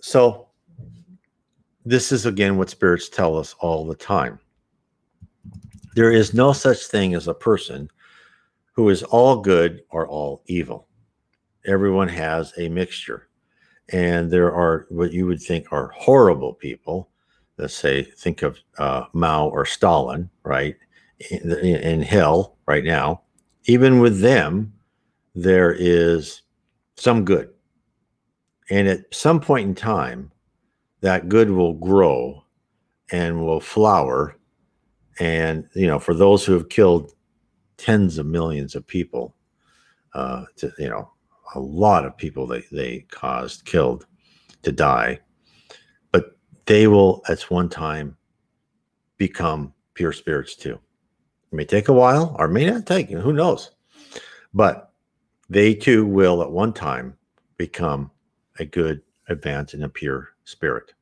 [0.00, 0.48] So,
[1.84, 4.40] this is again what spirits tell us all the time.
[5.94, 7.88] There is no such thing as a person
[8.72, 10.88] who is all good or all evil.
[11.66, 13.28] Everyone has a mixture.
[13.90, 17.10] And there are what you would think are horrible people.
[17.58, 20.76] Let's say, think of uh, Mao or Stalin, right?
[21.30, 23.22] In, in hell right now.
[23.64, 24.72] Even with them,
[25.34, 26.42] there is
[26.96, 27.50] some good.
[28.70, 30.32] And at some point in time,
[31.00, 32.42] that good will grow
[33.10, 34.36] and will flower.
[35.20, 37.12] And, you know, for those who have killed
[37.76, 39.36] tens of millions of people,
[40.14, 41.10] uh, to, you know,
[41.54, 44.06] a lot of people they, they caused, killed
[44.62, 45.20] to die.
[46.66, 48.16] They will, at one time,
[49.16, 50.78] become pure spirits too.
[51.50, 53.72] It may take a while or may not take, who knows?
[54.54, 54.92] But
[55.48, 57.16] they too will, at one time,
[57.56, 58.10] become
[58.58, 60.94] a good, advanced, and a pure spirit.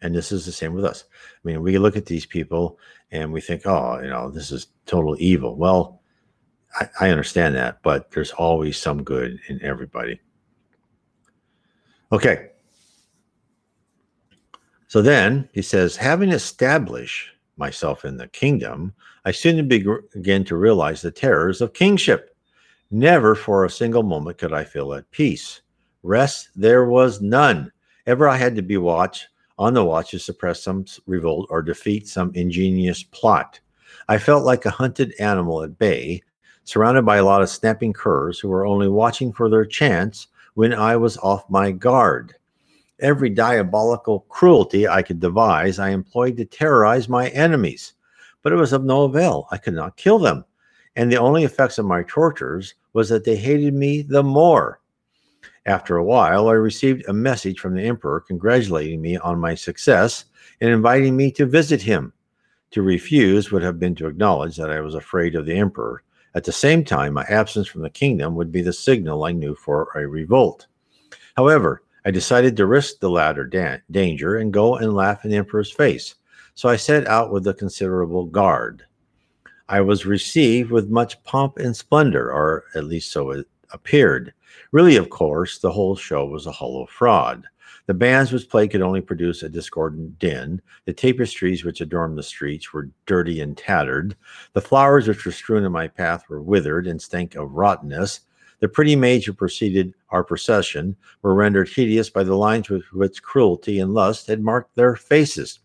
[0.00, 1.04] And this is the same with us.
[1.12, 2.78] I mean, we look at these people
[3.12, 5.56] and we think, oh, you know, this is total evil.
[5.56, 6.00] Well,
[6.78, 10.20] I, I understand that, but there's always some good in everybody.
[12.10, 12.50] Okay.
[14.92, 18.92] So then he says, having established myself in the kingdom,
[19.24, 22.36] I soon began to realize the terrors of kingship.
[22.90, 25.62] Never for a single moment could I feel at peace.
[26.02, 27.72] Rest there was none.
[28.06, 29.28] Ever I had to be watch
[29.58, 33.60] on the watch to suppress some revolt or defeat some ingenious plot.
[34.10, 36.20] I felt like a hunted animal at bay,
[36.64, 40.74] surrounded by a lot of snapping curs who were only watching for their chance when
[40.74, 42.34] I was off my guard.
[43.02, 47.92] Every diabolical cruelty I could devise, I employed to terrorize my enemies,
[48.42, 49.46] but it was of no avail.
[49.50, 50.46] I could not kill them.
[50.96, 54.80] And the only effects of my tortures was that they hated me the more.
[55.66, 60.24] After a while, I received a message from the emperor congratulating me on my success
[60.62, 62.14] and inviting me to visit him.
[62.70, 66.02] To refuse would have been to acknowledge that I was afraid of the emperor
[66.34, 69.54] at the same time, my absence from the kingdom would be the signal I knew
[69.54, 70.66] for a revolt.
[71.36, 75.36] However, I decided to risk the latter da- danger and go and laugh in the
[75.36, 76.16] emperor's face.
[76.54, 78.84] So I set out with a considerable guard.
[79.68, 84.34] I was received with much pomp and splendor, or at least so it appeared.
[84.70, 87.46] Really, of course, the whole show was a hollow fraud.
[87.86, 90.60] The bands which played could only produce a discordant din.
[90.84, 94.16] The tapestries which adorned the streets were dirty and tattered.
[94.52, 98.20] The flowers which were strewn in my path were withered and stank of rottenness.
[98.62, 103.20] The pretty maids who preceded our procession were rendered hideous by the lines with which
[103.20, 105.58] cruelty and lust had marked their faces.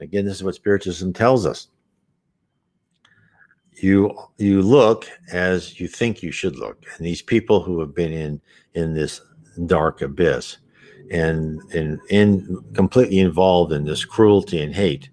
[0.00, 1.68] Again, this is what Spiritism tells us.
[3.82, 8.14] You you look as you think you should look, and these people who have been
[8.14, 8.40] in
[8.72, 9.20] in this
[9.66, 10.56] dark abyss
[11.10, 15.10] and and in completely involved in this cruelty and hate,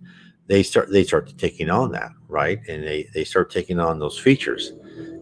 [0.47, 4.17] they start they start taking on that right, and they they start taking on those
[4.17, 4.71] features,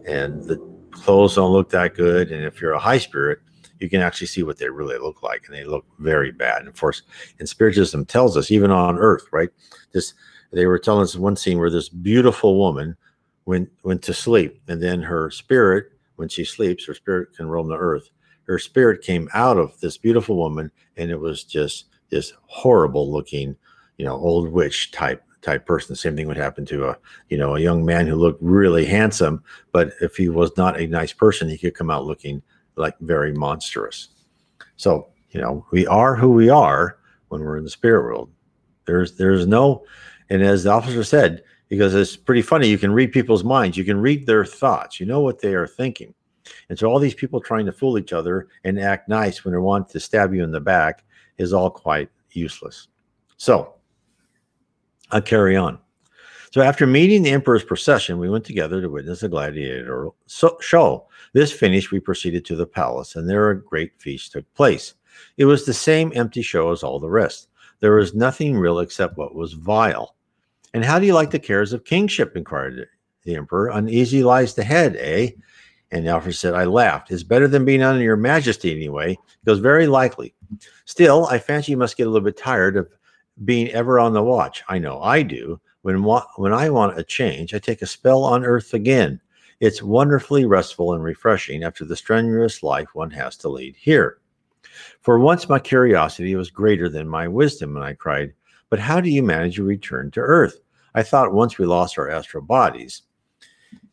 [0.06, 3.40] and the clothes don't look that good, and if you're a high spirit,
[3.80, 6.60] you can actually see what they really look like, and they look very bad.
[6.60, 7.02] And of course,
[7.38, 9.50] and spiritism tells us even on Earth, right?
[9.92, 10.14] This
[10.52, 12.96] they were telling us one scene where this beautiful woman
[13.46, 17.68] went went to sleep, and then her spirit, when she sleeps, her spirit can roam
[17.68, 18.10] the earth
[18.44, 23.56] her spirit came out of this beautiful woman, and it was just this horrible looking,
[23.96, 25.92] you know, old witch type type person.
[25.92, 28.84] The same thing would happen to a, you know, a young man who looked really
[28.84, 32.42] handsome, but if he was not a nice person, he could come out looking
[32.76, 34.08] like very monstrous.
[34.76, 38.30] So, you know, we are who we are when we're in the spirit world.
[38.86, 39.84] There's there's no,
[40.30, 43.84] and as the officer said, because it's pretty funny, you can read people's minds, you
[43.84, 46.14] can read their thoughts, you know what they are thinking.
[46.68, 49.58] And so all these people trying to fool each other and act nice when they
[49.58, 51.04] want to stab you in the back
[51.38, 52.88] is all quite useless.
[53.36, 53.74] So
[55.12, 55.78] I'll carry on.
[56.52, 60.08] So after meeting the emperor's procession, we went together to witness a gladiator
[60.60, 61.06] show.
[61.32, 64.94] This finished, we proceeded to the palace, and there a great feast took place.
[65.38, 67.48] It was the same empty show as all the rest.
[67.80, 70.14] There was nothing real except what was vile.
[70.74, 72.36] And how do you like the cares of kingship?
[72.36, 72.86] inquired
[73.24, 73.68] the emperor.
[73.68, 75.30] Uneasy lies the head, eh?
[75.90, 77.10] And Alfred said, I laughed.
[77.10, 79.12] It's better than being under your majesty anyway.
[79.12, 80.34] It goes very likely.
[80.84, 82.88] Still, I fancy you must get a little bit tired of
[83.44, 84.62] being ever on the watch.
[84.68, 85.60] I know I do.
[85.82, 89.20] When, when I want a change, I take a spell on earth again.
[89.60, 94.18] It's wonderfully restful and refreshing after the strenuous life one has to lead here.
[95.00, 98.32] For once, my curiosity was greater than my wisdom, and I cried,
[98.70, 100.60] But how do you manage to return to earth?
[100.94, 103.02] I thought once we lost our astral bodies.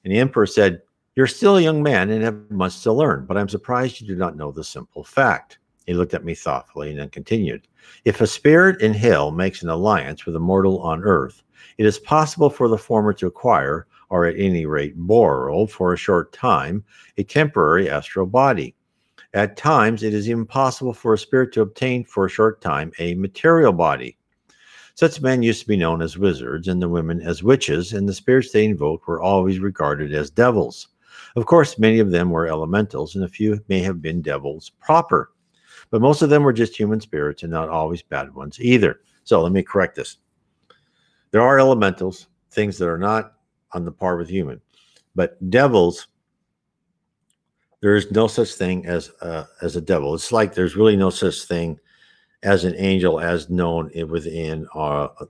[0.03, 0.81] And the emperor said,
[1.15, 4.15] You're still a young man and have much to learn, but I'm surprised you do
[4.15, 5.58] not know the simple fact.
[5.89, 7.67] He looked at me thoughtfully and then continued
[8.05, 11.41] If a spirit in hell makes an alliance with a mortal on earth,
[11.79, 15.97] it is possible for the former to acquire, or at any rate borrow, for a
[15.97, 16.83] short time,
[17.17, 18.75] a temporary astral body.
[19.33, 22.91] At times, it is even possible for a spirit to obtain for a short time
[22.99, 24.15] a material body.
[24.93, 28.13] Such men used to be known as wizards, and the women as witches, and the
[28.13, 30.89] spirits they invoked were always regarded as devils.
[31.35, 35.31] Of course, many of them were elementals, and a few may have been devils proper.
[35.91, 38.99] But most of them were just human spirits and not always bad ones either.
[39.23, 40.17] So let me correct this.
[41.31, 43.33] There are elementals, things that are not
[43.71, 44.61] on the par with human,
[45.15, 46.07] but devils.
[47.81, 50.13] There is no such thing as a, as a devil.
[50.13, 51.79] It's like there's really no such thing
[52.43, 55.25] as an angel as known within our uh,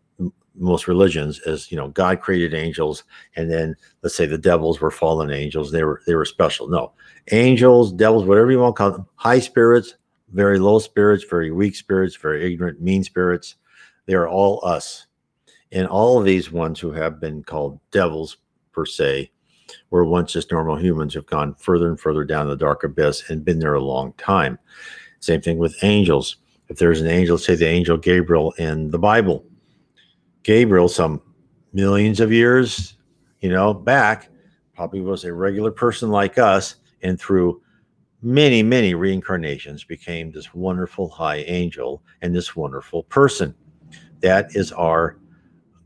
[0.55, 3.03] most religions as you know god created angels
[3.35, 6.91] and then let's say the devils were fallen angels they were they were special no
[7.31, 9.95] angels devils whatever you want to call them high spirits
[10.31, 13.55] very low spirits very weak spirits very ignorant mean spirits.
[14.09, 15.05] They are all us.
[15.71, 18.37] And all of these ones who have been called devils
[18.71, 19.31] per se
[19.91, 23.45] were once just normal humans who've gone further and further down the dark abyss and
[23.45, 24.57] been there a long time.
[25.19, 26.37] Same thing with angels.
[26.69, 29.45] If there's an angel, say the angel Gabriel in the Bible,
[30.41, 31.21] Gabriel, some
[31.73, 32.95] millions of years,
[33.41, 34.29] you know, back,
[34.75, 37.61] probably was a regular person like us, and through
[38.21, 43.55] many, many reincarnations became this wonderful high angel and this wonderful person.
[44.21, 45.17] That is our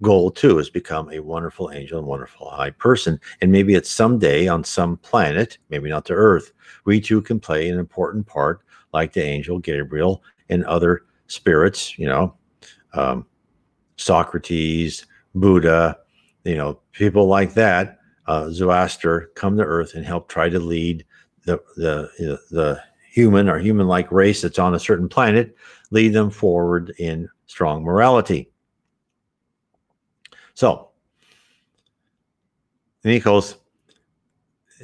[0.01, 3.19] goal too, is become a wonderful angel and wonderful high person.
[3.41, 6.51] And maybe it's someday on some planet, maybe not to Earth,
[6.85, 8.61] we too can play an important part
[8.93, 12.35] like the angel Gabriel and other spirits, you know,
[12.93, 13.25] um,
[13.95, 15.97] Socrates, Buddha,
[16.43, 21.05] you know, people like that, uh, Zoroaster come to Earth and help try to lead
[21.45, 25.55] the the the human or human-like race that's on a certain planet,
[25.91, 28.49] lead them forward in strong morality.
[30.55, 30.89] So,
[33.05, 33.55] Nikos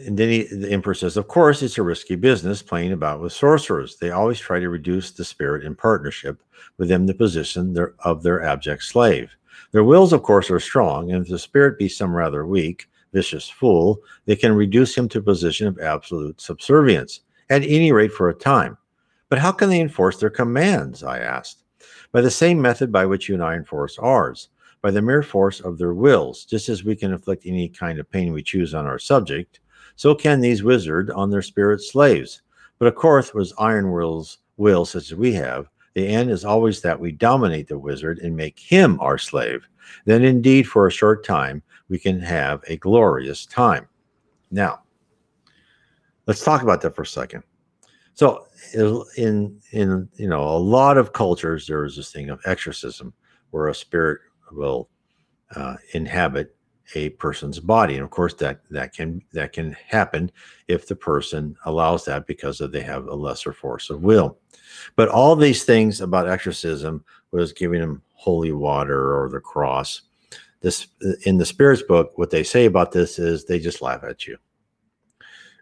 [0.06, 3.34] and then he, the emperor says, Of course, it's a risky business playing about with
[3.34, 3.98] sorcerers.
[3.98, 6.42] They always try to reduce the spirit in partnership
[6.78, 9.32] with them the position their, of their abject slave.
[9.72, 13.50] Their wills, of course, are strong, and if the spirit be some rather weak, vicious
[13.50, 18.30] fool, they can reduce him to a position of absolute subservience, at any rate for
[18.30, 18.78] a time.
[19.30, 21.04] But how can they enforce their commands?
[21.04, 21.64] I asked.
[22.12, 24.50] By the same method by which you and I enforce ours,
[24.82, 28.10] by the mere force of their wills, just as we can inflict any kind of
[28.10, 29.60] pain we choose on our subject
[29.96, 32.42] so can these wizards on their spirit slaves.
[32.78, 36.82] But of course, with iron will's will such as we have, the end is always
[36.82, 39.68] that we dominate the wizard and make him our slave.
[40.06, 43.88] Then indeed, for a short time, we can have a glorious time.
[44.52, 44.82] Now,
[46.26, 47.44] let's talk about that for a second.
[48.14, 48.48] So,
[49.18, 53.14] in in you know a lot of cultures, there is this thing of exorcism,
[53.52, 54.20] where a spirit
[54.52, 54.90] will
[55.56, 56.56] uh, inhabit
[56.96, 60.32] a person's body and of course that that can that can happen
[60.68, 64.38] if the person allows that because of they have a lesser force of will
[64.96, 70.02] but all these things about exorcism was giving them holy water or the cross
[70.62, 70.88] this
[71.26, 74.38] in the spirits book what they say about this is they just laugh at you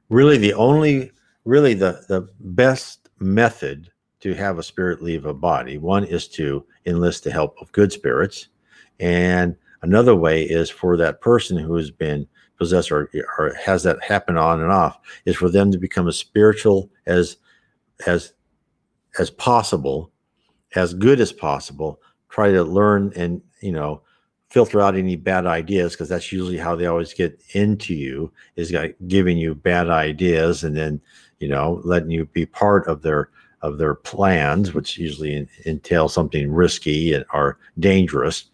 [0.10, 1.12] really the only
[1.46, 6.66] really the the best method to have a spirit leave a body one is to
[6.86, 8.48] enlist the help of good spirits
[9.00, 12.28] and Another way is for that person who has been
[12.58, 16.18] possessed or, or has that happen on and off is for them to become as
[16.18, 17.38] spiritual as
[18.06, 18.34] as
[19.20, 20.12] as possible,
[20.76, 22.02] as good as possible.
[22.30, 24.02] Try to learn and you know
[24.50, 28.72] filter out any bad ideas because that's usually how they always get into you is
[28.72, 31.02] like giving you bad ideas and then
[31.40, 33.30] you know letting you be part of their
[33.62, 38.46] of their plans, which usually entail something risky and are dangerous.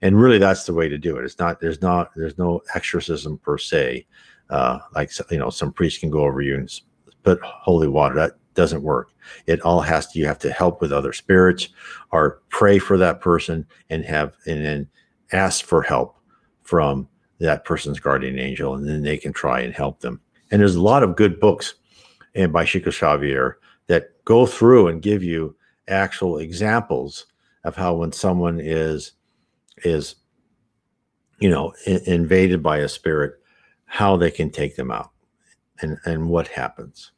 [0.00, 1.24] And really, that's the way to do it.
[1.24, 4.06] It's not there's not there's no exorcism per se,
[4.50, 6.80] uh, like you know some priest can go over you and
[7.24, 8.14] put holy water.
[8.14, 9.10] That doesn't work.
[9.46, 11.68] It all has to you have to help with other spirits
[12.12, 14.88] or pray for that person and have and then
[15.32, 16.16] ask for help
[16.62, 17.08] from
[17.38, 20.20] that person's guardian angel, and then they can try and help them.
[20.50, 21.74] And there's a lot of good books
[22.34, 23.58] and by Chico Xavier
[23.88, 25.56] that go through and give you
[25.88, 27.26] actual examples
[27.64, 29.12] of how when someone is
[29.84, 30.16] is
[31.40, 33.34] you know in, invaded by a spirit
[33.86, 35.10] how they can take them out
[35.80, 37.12] and and what happens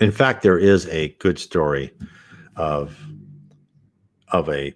[0.00, 1.92] in fact there is a good story
[2.56, 2.98] of
[4.32, 4.74] of a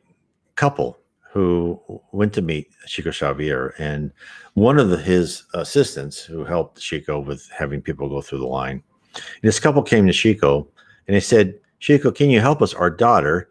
[0.57, 0.99] couple
[1.33, 1.79] who
[2.13, 4.11] went to meet Chico Xavier, and
[4.55, 8.83] one of the, his assistants who helped Chico with having people go through the line.
[9.15, 10.67] And this couple came to Chico
[11.07, 12.73] and they said, Chico, can you help us?
[12.73, 13.51] Our daughter,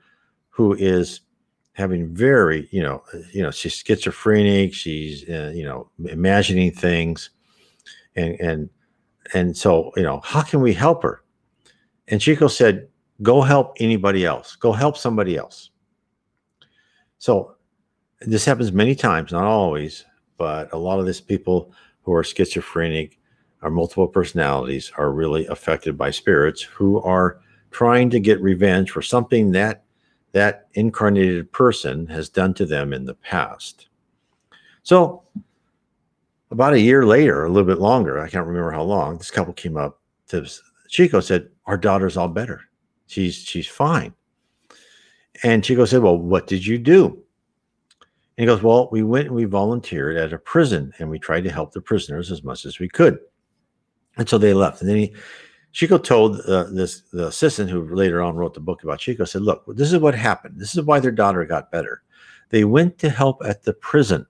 [0.50, 1.22] who is
[1.74, 4.74] having very, you know, you know, she's schizophrenic.
[4.74, 7.30] She's, uh, you know, imagining things,
[8.16, 8.70] and and
[9.34, 11.22] and so, you know, how can we help her?
[12.08, 12.88] And Chico said,
[13.22, 14.56] "Go help anybody else.
[14.56, 15.70] Go help somebody else."
[17.18, 17.56] So
[18.22, 20.06] this happens many times, not always,
[20.38, 21.72] but a lot of these people
[22.04, 23.20] who are schizophrenic
[23.62, 27.40] or multiple personalities are really affected by spirits who are
[27.72, 29.84] trying to get revenge for something that
[30.32, 33.88] that incarnated person has done to them in the past.
[34.84, 35.24] So
[36.52, 39.54] about a year later, a little bit longer, I can't remember how long, this couple
[39.54, 40.48] came up to
[40.90, 42.62] Chico said, Our daughter's all better.
[43.08, 44.14] She's she's fine.
[45.44, 47.06] And Chico said, Well, what did you do?
[48.38, 51.44] And he goes, Well, we went and we volunteered at a prison and we tried
[51.46, 53.20] to help the prisoners as much as we could.
[54.18, 54.82] And so they left.
[54.82, 55.16] And then he,
[55.72, 59.42] Chico told uh, this the assistant who later on wrote the book about Chico said,
[59.42, 60.58] "Look, this is what happened.
[60.58, 62.04] This is why their daughter got better.
[62.50, 64.26] They went to help at the prison.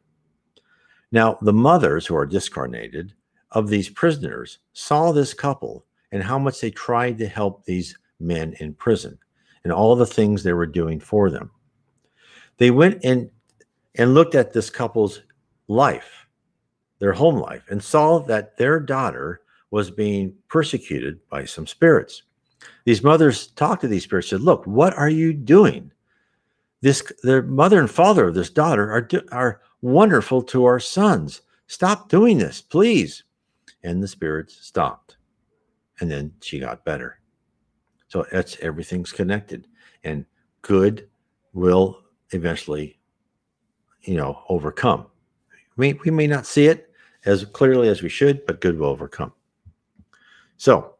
[1.11, 3.13] Now, the mothers who are discarnated
[3.51, 8.55] of these prisoners saw this couple and how much they tried to help these men
[8.59, 9.19] in prison
[9.65, 11.51] and all the things they were doing for them.
[12.57, 13.29] They went and
[13.95, 15.21] and looked at this couple's
[15.67, 16.27] life,
[16.99, 19.41] their home life, and saw that their daughter
[19.71, 22.23] was being persecuted by some spirits.
[22.83, 25.91] These mothers talked to these spirits, said, Look, what are you doing?
[26.81, 31.41] This the mother and father of this daughter are, are wonderful to our sons.
[31.67, 33.23] Stop doing this, please.
[33.83, 35.17] And the spirits stopped.
[35.99, 37.19] And then she got better.
[38.15, 39.67] So that's everything's connected.
[40.05, 40.25] And
[40.61, 41.09] good
[41.51, 41.99] will
[42.31, 42.97] eventually
[44.03, 45.07] you know, overcome.
[45.75, 46.91] We, we may not see it
[47.25, 49.33] as clearly as we should, but good will overcome.
[50.55, 50.93] So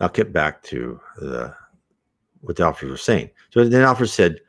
[0.00, 1.54] I'll get back to the
[2.42, 3.30] what the officers were saying.
[3.48, 4.40] So the officer said,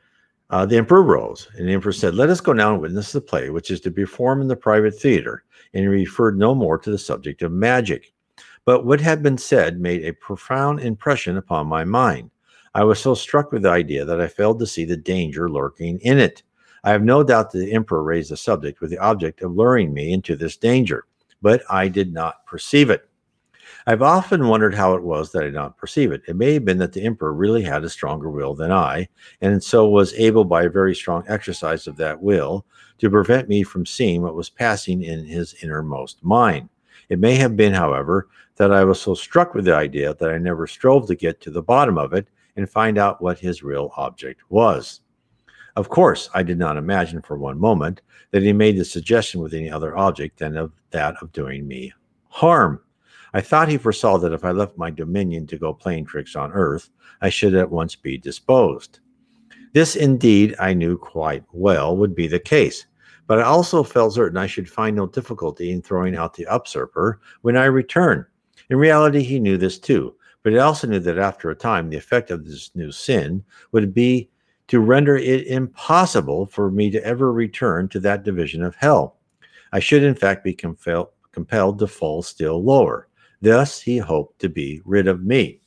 [0.50, 3.22] uh, the emperor rose, and the emperor said, Let us go now and witness the
[3.22, 5.44] play, which is to be performed in the private theater.
[5.72, 8.12] And he referred no more to the subject of magic.
[8.66, 12.30] But what had been said made a profound impression upon my mind.
[12.74, 16.00] I was so struck with the idea that I failed to see the danger lurking
[16.00, 16.42] in it.
[16.84, 19.94] I have no doubt that the emperor raised the subject with the object of luring
[19.94, 21.06] me into this danger,
[21.40, 23.08] but I did not perceive it.
[23.86, 26.22] I've often wondered how it was that I did not perceive it.
[26.26, 29.08] It may have been that the emperor really had a stronger will than I,
[29.40, 32.66] and so was able, by a very strong exercise of that will,
[32.98, 36.68] to prevent me from seeing what was passing in his innermost mind.
[37.08, 40.38] It may have been, however, that I was so struck with the idea that I
[40.38, 43.92] never strove to get to the bottom of it and find out what his real
[43.96, 45.00] object was.
[45.76, 48.00] Of course, I did not imagine for one moment
[48.30, 51.92] that he made the suggestion with any other object than of that of doing me
[52.28, 52.80] harm.
[53.34, 56.52] I thought he foresaw that if I left my dominion to go playing tricks on
[56.52, 56.88] earth,
[57.20, 59.00] I should at once be disposed.
[59.74, 62.86] This indeed I knew quite well would be the case,
[63.26, 67.20] but I also felt certain I should find no difficulty in throwing out the usurper
[67.42, 68.24] when I returned.
[68.70, 71.96] In reality, he knew this too, but he also knew that after a time the
[71.96, 74.30] effect of this new sin would be
[74.68, 79.16] to render it impossible for me to ever return to that division of hell.
[79.72, 83.08] I should, in fact, be compelled, compelled to fall still lower.
[83.42, 85.60] Thus, he hoped to be rid of me.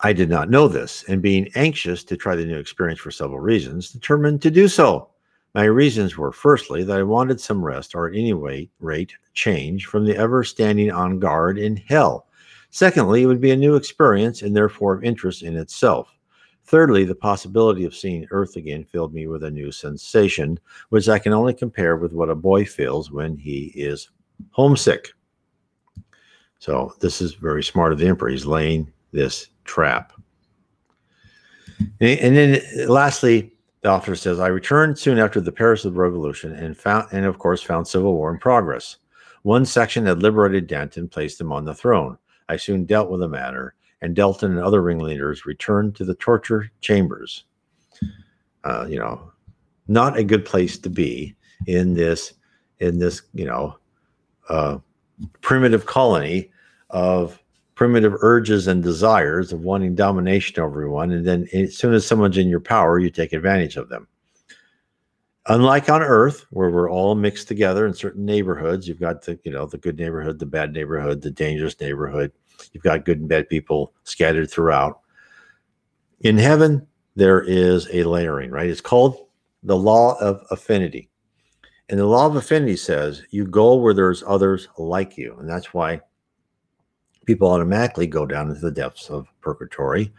[0.00, 3.40] I did not know this, and being anxious to try the new experience for several
[3.40, 5.10] reasons, determined to do so.
[5.58, 8.32] My reasons were firstly that I wanted some rest or at any
[8.78, 12.28] rate change from the ever standing on guard in hell.
[12.70, 16.16] Secondly, it would be a new experience and therefore of interest in itself.
[16.62, 21.18] Thirdly, the possibility of seeing Earth again filled me with a new sensation, which I
[21.18, 24.10] can only compare with what a boy feels when he is
[24.52, 25.08] homesick.
[26.60, 28.28] So this is very smart of the emperor.
[28.28, 30.12] He's laying this trap.
[32.00, 36.52] And, and then lastly, the author says, I returned soon after the Paris of Revolution
[36.52, 38.96] and found and of course found civil war in progress.
[39.42, 42.18] One section had liberated Dent and placed him on the throne.
[42.48, 46.70] I soon dealt with the matter, and Delton and other ringleaders returned to the torture
[46.80, 47.44] chambers.
[48.64, 49.32] Uh, you know,
[49.86, 52.34] not a good place to be in this
[52.80, 53.78] in this you know
[54.48, 54.78] uh,
[55.40, 56.50] primitive colony
[56.90, 57.42] of
[57.78, 61.12] primitive urges and desires of wanting domination over everyone.
[61.12, 64.08] And then as soon as someone's in your power, you take advantage of them.
[65.46, 69.52] Unlike on Earth, where we're all mixed together in certain neighborhoods, you've got the, you
[69.52, 72.32] know, the good neighborhood, the bad neighborhood, the dangerous neighborhood.
[72.72, 74.98] You've got good and bad people scattered throughout.
[76.22, 78.68] In heaven, there is a layering, right?
[78.68, 79.28] It's called
[79.62, 81.10] the law of affinity.
[81.88, 85.36] And the law of affinity says you go where there's others like you.
[85.38, 86.00] And that's why
[87.28, 90.10] people automatically go down into the depths of purgatory,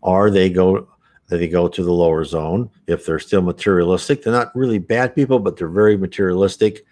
[0.00, 0.88] or they go
[1.28, 2.68] they go to the lower zone.
[2.88, 6.84] If they're still materialistic, they're not really bad people, but they're very materialistic.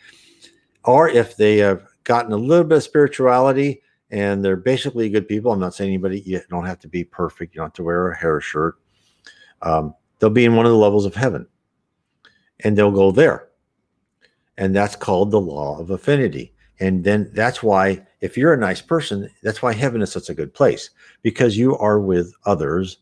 [0.84, 5.50] Or if they have gotten a little bit of spirituality and they're basically good people.
[5.50, 7.54] I'm not saying anybody you don't have to be perfect.
[7.54, 8.76] You don't have to wear a hair shirt.
[9.62, 11.48] Um, they'll be in one of the levels of heaven,
[12.60, 13.48] and they'll go there,
[14.56, 16.54] and that's called the law of affinity.
[16.80, 20.34] And then that's why, if you're a nice person, that's why heaven is such a
[20.34, 20.88] good place
[21.20, 22.96] because you are with others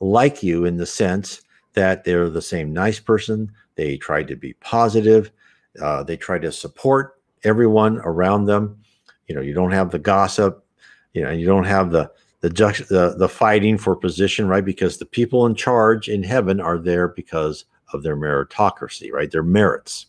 [0.00, 1.42] like you in the sense
[1.74, 3.52] that they're the same nice person.
[3.76, 5.30] They try to be positive.
[5.80, 8.76] Uh, they try to support everyone around them.
[9.28, 10.64] You know, you don't have the gossip.
[11.12, 12.10] You know, you don't have the
[12.40, 14.64] the the, the fighting for position, right?
[14.64, 19.30] Because the people in charge in heaven are there because of their meritocracy, right?
[19.30, 20.06] Their merits,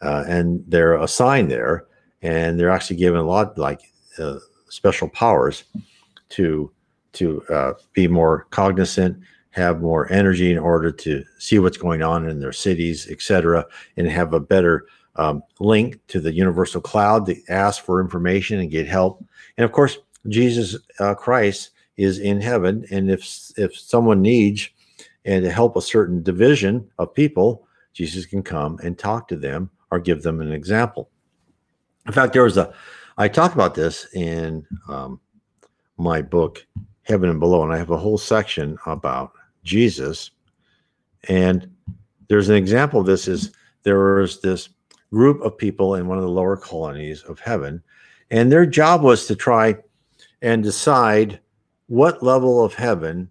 [0.00, 1.84] uh, and they're assigned there
[2.22, 3.80] and they're actually given a lot like
[4.18, 4.38] uh,
[4.68, 5.64] special powers
[6.30, 6.70] to
[7.12, 9.18] to uh, be more cognizant
[9.50, 13.64] have more energy in order to see what's going on in their cities etc
[13.96, 18.70] and have a better um, link to the universal cloud to ask for information and
[18.70, 19.24] get help.
[19.56, 19.98] And of course
[20.28, 23.22] jesus uh, christ is in heaven and if
[23.56, 24.68] if someone needs
[25.24, 29.70] and to help a certain division of people jesus can come and talk to them
[29.90, 31.08] or give them an example
[32.08, 32.72] in fact, there was a,
[33.18, 35.20] I talk about this in um,
[35.98, 36.66] my book,
[37.02, 39.32] Heaven and Below, and I have a whole section about
[39.62, 40.30] Jesus.
[41.28, 41.70] And
[42.28, 43.52] there's an example of this is
[43.82, 44.70] there was this
[45.10, 47.82] group of people in one of the lower colonies of heaven,
[48.30, 49.76] and their job was to try
[50.40, 51.40] and decide
[51.88, 53.28] what level of heaven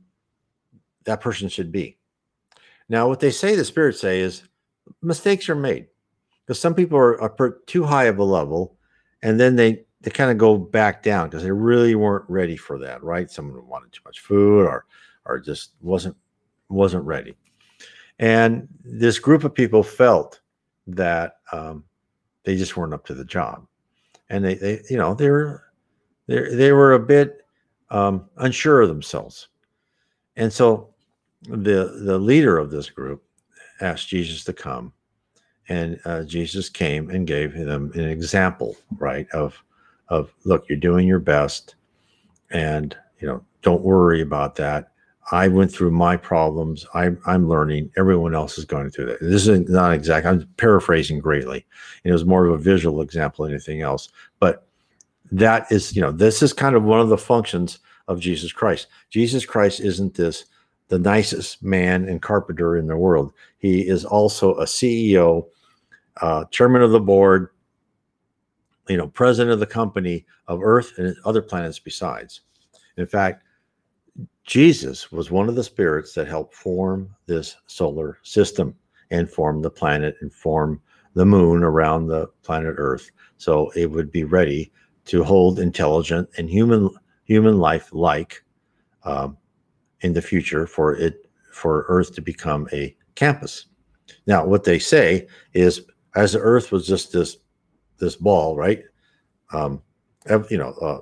[1.06, 1.98] that person should be.
[2.90, 4.44] Now, what they say, the spirits say, is
[5.02, 5.88] mistakes are made
[6.48, 8.78] because some people are, are too high of a level
[9.22, 12.80] and then they they kind of go back down because they really weren't ready for
[12.80, 13.30] that right?
[13.30, 14.86] Someone wanted too much food or
[15.26, 16.16] or just wasn't
[16.70, 17.36] wasn't ready.
[18.20, 20.40] And this group of people felt
[20.88, 21.84] that um,
[22.44, 23.68] they just weren't up to the job.
[24.30, 25.64] And they, they you know they were
[26.28, 27.42] they, they were a bit
[27.90, 29.50] um, unsure of themselves.
[30.36, 30.94] And so
[31.44, 33.24] the the leader of this group
[33.82, 34.92] asked jesus to come
[35.70, 39.30] and uh, Jesus came and gave them an example, right?
[39.32, 39.62] Of
[40.10, 41.76] of look, you're doing your best,
[42.52, 44.92] and you know, don't worry about that.
[45.32, 46.86] I went through my problems.
[46.94, 47.92] I'm I'm learning.
[47.98, 49.20] Everyone else is going through that.
[49.20, 50.26] This is not exact.
[50.26, 51.66] I'm paraphrasing greatly.
[52.04, 54.10] It was more of a visual example than anything else.
[54.40, 54.66] But
[55.32, 58.88] that is, you know, this is kind of one of the functions of Jesus Christ.
[59.10, 60.46] Jesus Christ isn't this
[60.88, 63.34] the nicest man and carpenter in the world.
[63.58, 65.46] He is also a CEO
[66.22, 67.50] uh, chairman of the board,
[68.88, 72.42] you know, president of the company of Earth and other planets besides.
[72.98, 73.44] In fact,
[74.44, 78.76] Jesus was one of the spirits that helped form this solar system
[79.12, 80.82] and form the planet and form
[81.14, 83.12] the moon around the planet Earth.
[83.38, 84.72] So it would be ready
[85.06, 86.90] to hold intelligent and human
[87.26, 88.44] human life like
[89.04, 89.38] um,
[90.02, 93.66] in the future for it for Earth to become a campus.
[94.28, 95.82] Now, what they say is
[96.18, 97.38] as the Earth was just this
[98.00, 98.84] this ball, right?
[99.54, 99.82] Um,
[100.50, 101.00] you know, uh,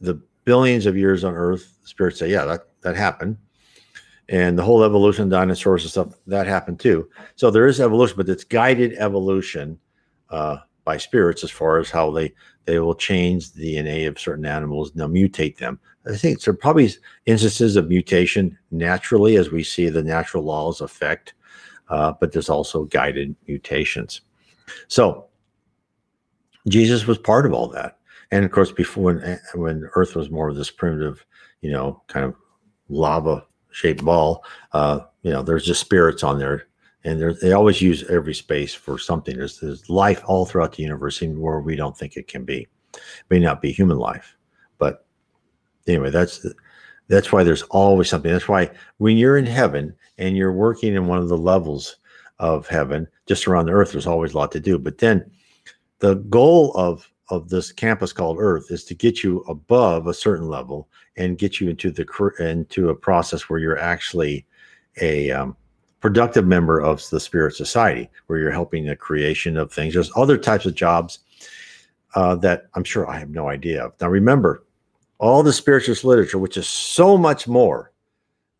[0.00, 3.38] the billions of years on Earth, spirits say, yeah, that that happened,
[4.28, 7.08] and the whole evolution, dinosaurs and stuff, that happened too.
[7.36, 9.78] So there is evolution, but it's guided evolution
[10.30, 12.34] uh, by spirits as far as how they
[12.64, 15.78] they will change the DNA of certain animals and they'll mutate them.
[16.06, 16.90] I think there are probably
[17.26, 21.34] instances of mutation naturally as we see the natural laws affect,
[21.88, 24.20] uh, but there's also guided mutations.
[24.88, 25.26] So
[26.68, 27.98] Jesus was part of all that.
[28.30, 31.24] And of course, before when when Earth was more of this primitive,
[31.60, 32.34] you know, kind of
[32.88, 36.66] lava shaped ball, uh, you know, there's just spirits on there,
[37.04, 39.36] and they always use every space for something.
[39.36, 42.68] There's, there's life all throughout the universe, where we don't think it can be.
[42.94, 44.36] It may not be human life,
[44.78, 45.04] but
[45.86, 46.46] anyway, that's
[47.08, 48.32] that's why there's always something.
[48.32, 51.96] That's why when you're in heaven and you're working in one of the levels
[52.42, 54.78] of heaven, just around the earth, there's always a lot to do.
[54.78, 55.30] But then
[56.00, 60.48] the goal of of this campus called Earth is to get you above a certain
[60.48, 62.04] level and get you into the
[62.40, 64.44] into a process where you're actually
[65.00, 65.56] a um,
[66.00, 69.94] productive member of the spirit society, where you're helping the creation of things.
[69.94, 71.20] There's other types of jobs
[72.16, 73.92] uh, that I'm sure I have no idea of.
[74.00, 74.64] Now, remember,
[75.18, 77.91] all the spiritualist literature, which is so much more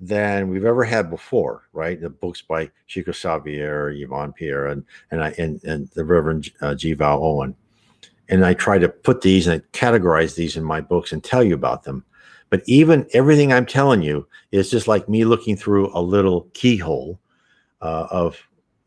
[0.02, 2.00] than we've ever had before, right?
[2.00, 6.74] The books by Chico Xavier, Yvonne Pereira, and and I and, and the Reverend uh,
[6.74, 6.92] G.
[6.92, 7.54] Vale Owen.
[8.28, 11.54] And I try to put these and categorize these in my books and tell you
[11.54, 12.04] about them.
[12.50, 17.20] But even everything I'm telling you is just like me looking through a little keyhole
[17.80, 18.36] uh, of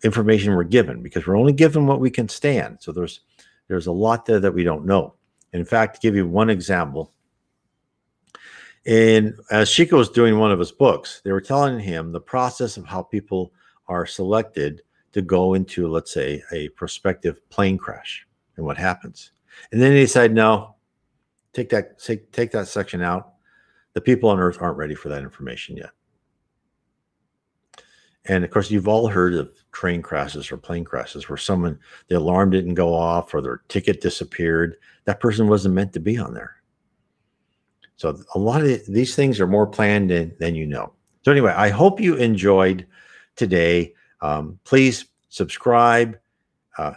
[0.04, 2.78] information we're given because we're only given what we can stand.
[2.82, 3.22] So there's
[3.70, 5.16] there's a lot there that we don't know.
[5.54, 7.14] in fact, to give you one example,
[8.86, 12.78] and as Chico was doing one of his books, they were telling him the process
[12.78, 13.52] of how people
[13.88, 14.82] are selected
[15.14, 18.28] to go into, let's say, a prospective plane crash
[18.58, 19.32] and what happens.
[19.72, 20.76] And then he decided, no,
[21.54, 23.34] take that take, take that section out.
[23.94, 25.92] The people on Earth aren't ready for that information yet.
[28.26, 32.18] And of course, you've all heard of train crashes or plane crashes where someone the
[32.18, 34.76] alarm didn't go off or their ticket disappeared.
[35.06, 36.56] That person wasn't meant to be on there.
[37.98, 40.94] So a lot of these things are more planned than, than you know.
[41.24, 42.86] So anyway, I hope you enjoyed
[43.36, 43.94] today.
[44.22, 46.18] Um, please subscribe,
[46.78, 46.94] uh,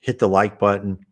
[0.00, 1.04] hit the like button,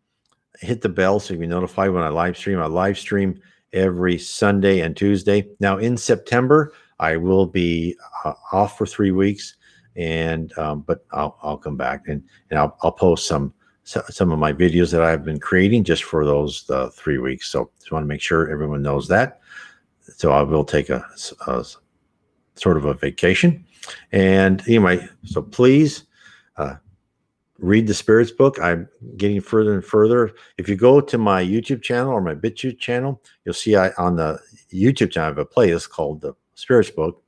[0.59, 2.59] hit the bell so you can notify when I live stream.
[2.59, 3.39] I live stream
[3.73, 5.47] every Sunday and Tuesday.
[5.59, 9.55] Now in September, I will be uh, off for three weeks,
[9.95, 13.53] and um, but I'll, I'll come back and and I'll, I'll post some
[13.87, 17.49] some of my videos that I've been creating just for those uh, three weeks.
[17.49, 19.39] So just want to make sure everyone knows that.
[20.17, 21.05] So I will take a,
[21.47, 21.65] a
[22.55, 23.65] sort of a vacation.
[24.11, 26.03] And anyway, so please
[26.57, 26.75] uh,
[27.59, 28.59] read the Spirits book.
[28.59, 30.33] I'm getting further and further.
[30.57, 34.17] If you go to my YouTube channel or my BitChute channel, you'll see I on
[34.17, 37.23] the YouTube channel I have a playlist called the Spirits book,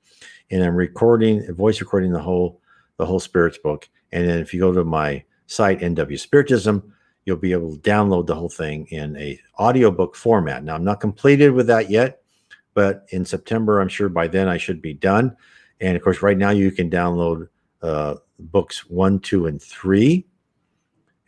[0.52, 2.60] and I'm recording, voice recording the whole
[2.98, 3.88] the whole Spirits book.
[4.12, 6.94] And then if you go to my site NW Spiritism,
[7.26, 10.64] you'll be able to download the whole thing in a audiobook format.
[10.64, 12.22] Now I'm not completed with that yet,
[12.76, 15.36] but in September, I'm sure by then I should be done.
[15.82, 17.48] And of course, right now you can download
[17.82, 20.28] uh, books one, two, and three,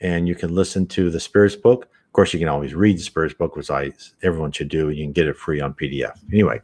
[0.01, 1.86] and you can listen to the Spirits book.
[1.86, 3.91] Of course, you can always read the Spirits book, which I
[4.22, 4.89] everyone should do.
[4.89, 6.19] And you can get it free on PDF.
[6.32, 6.61] Anyway,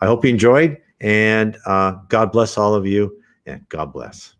[0.00, 4.34] I hope you enjoyed, and uh, God bless all of you, and God bless.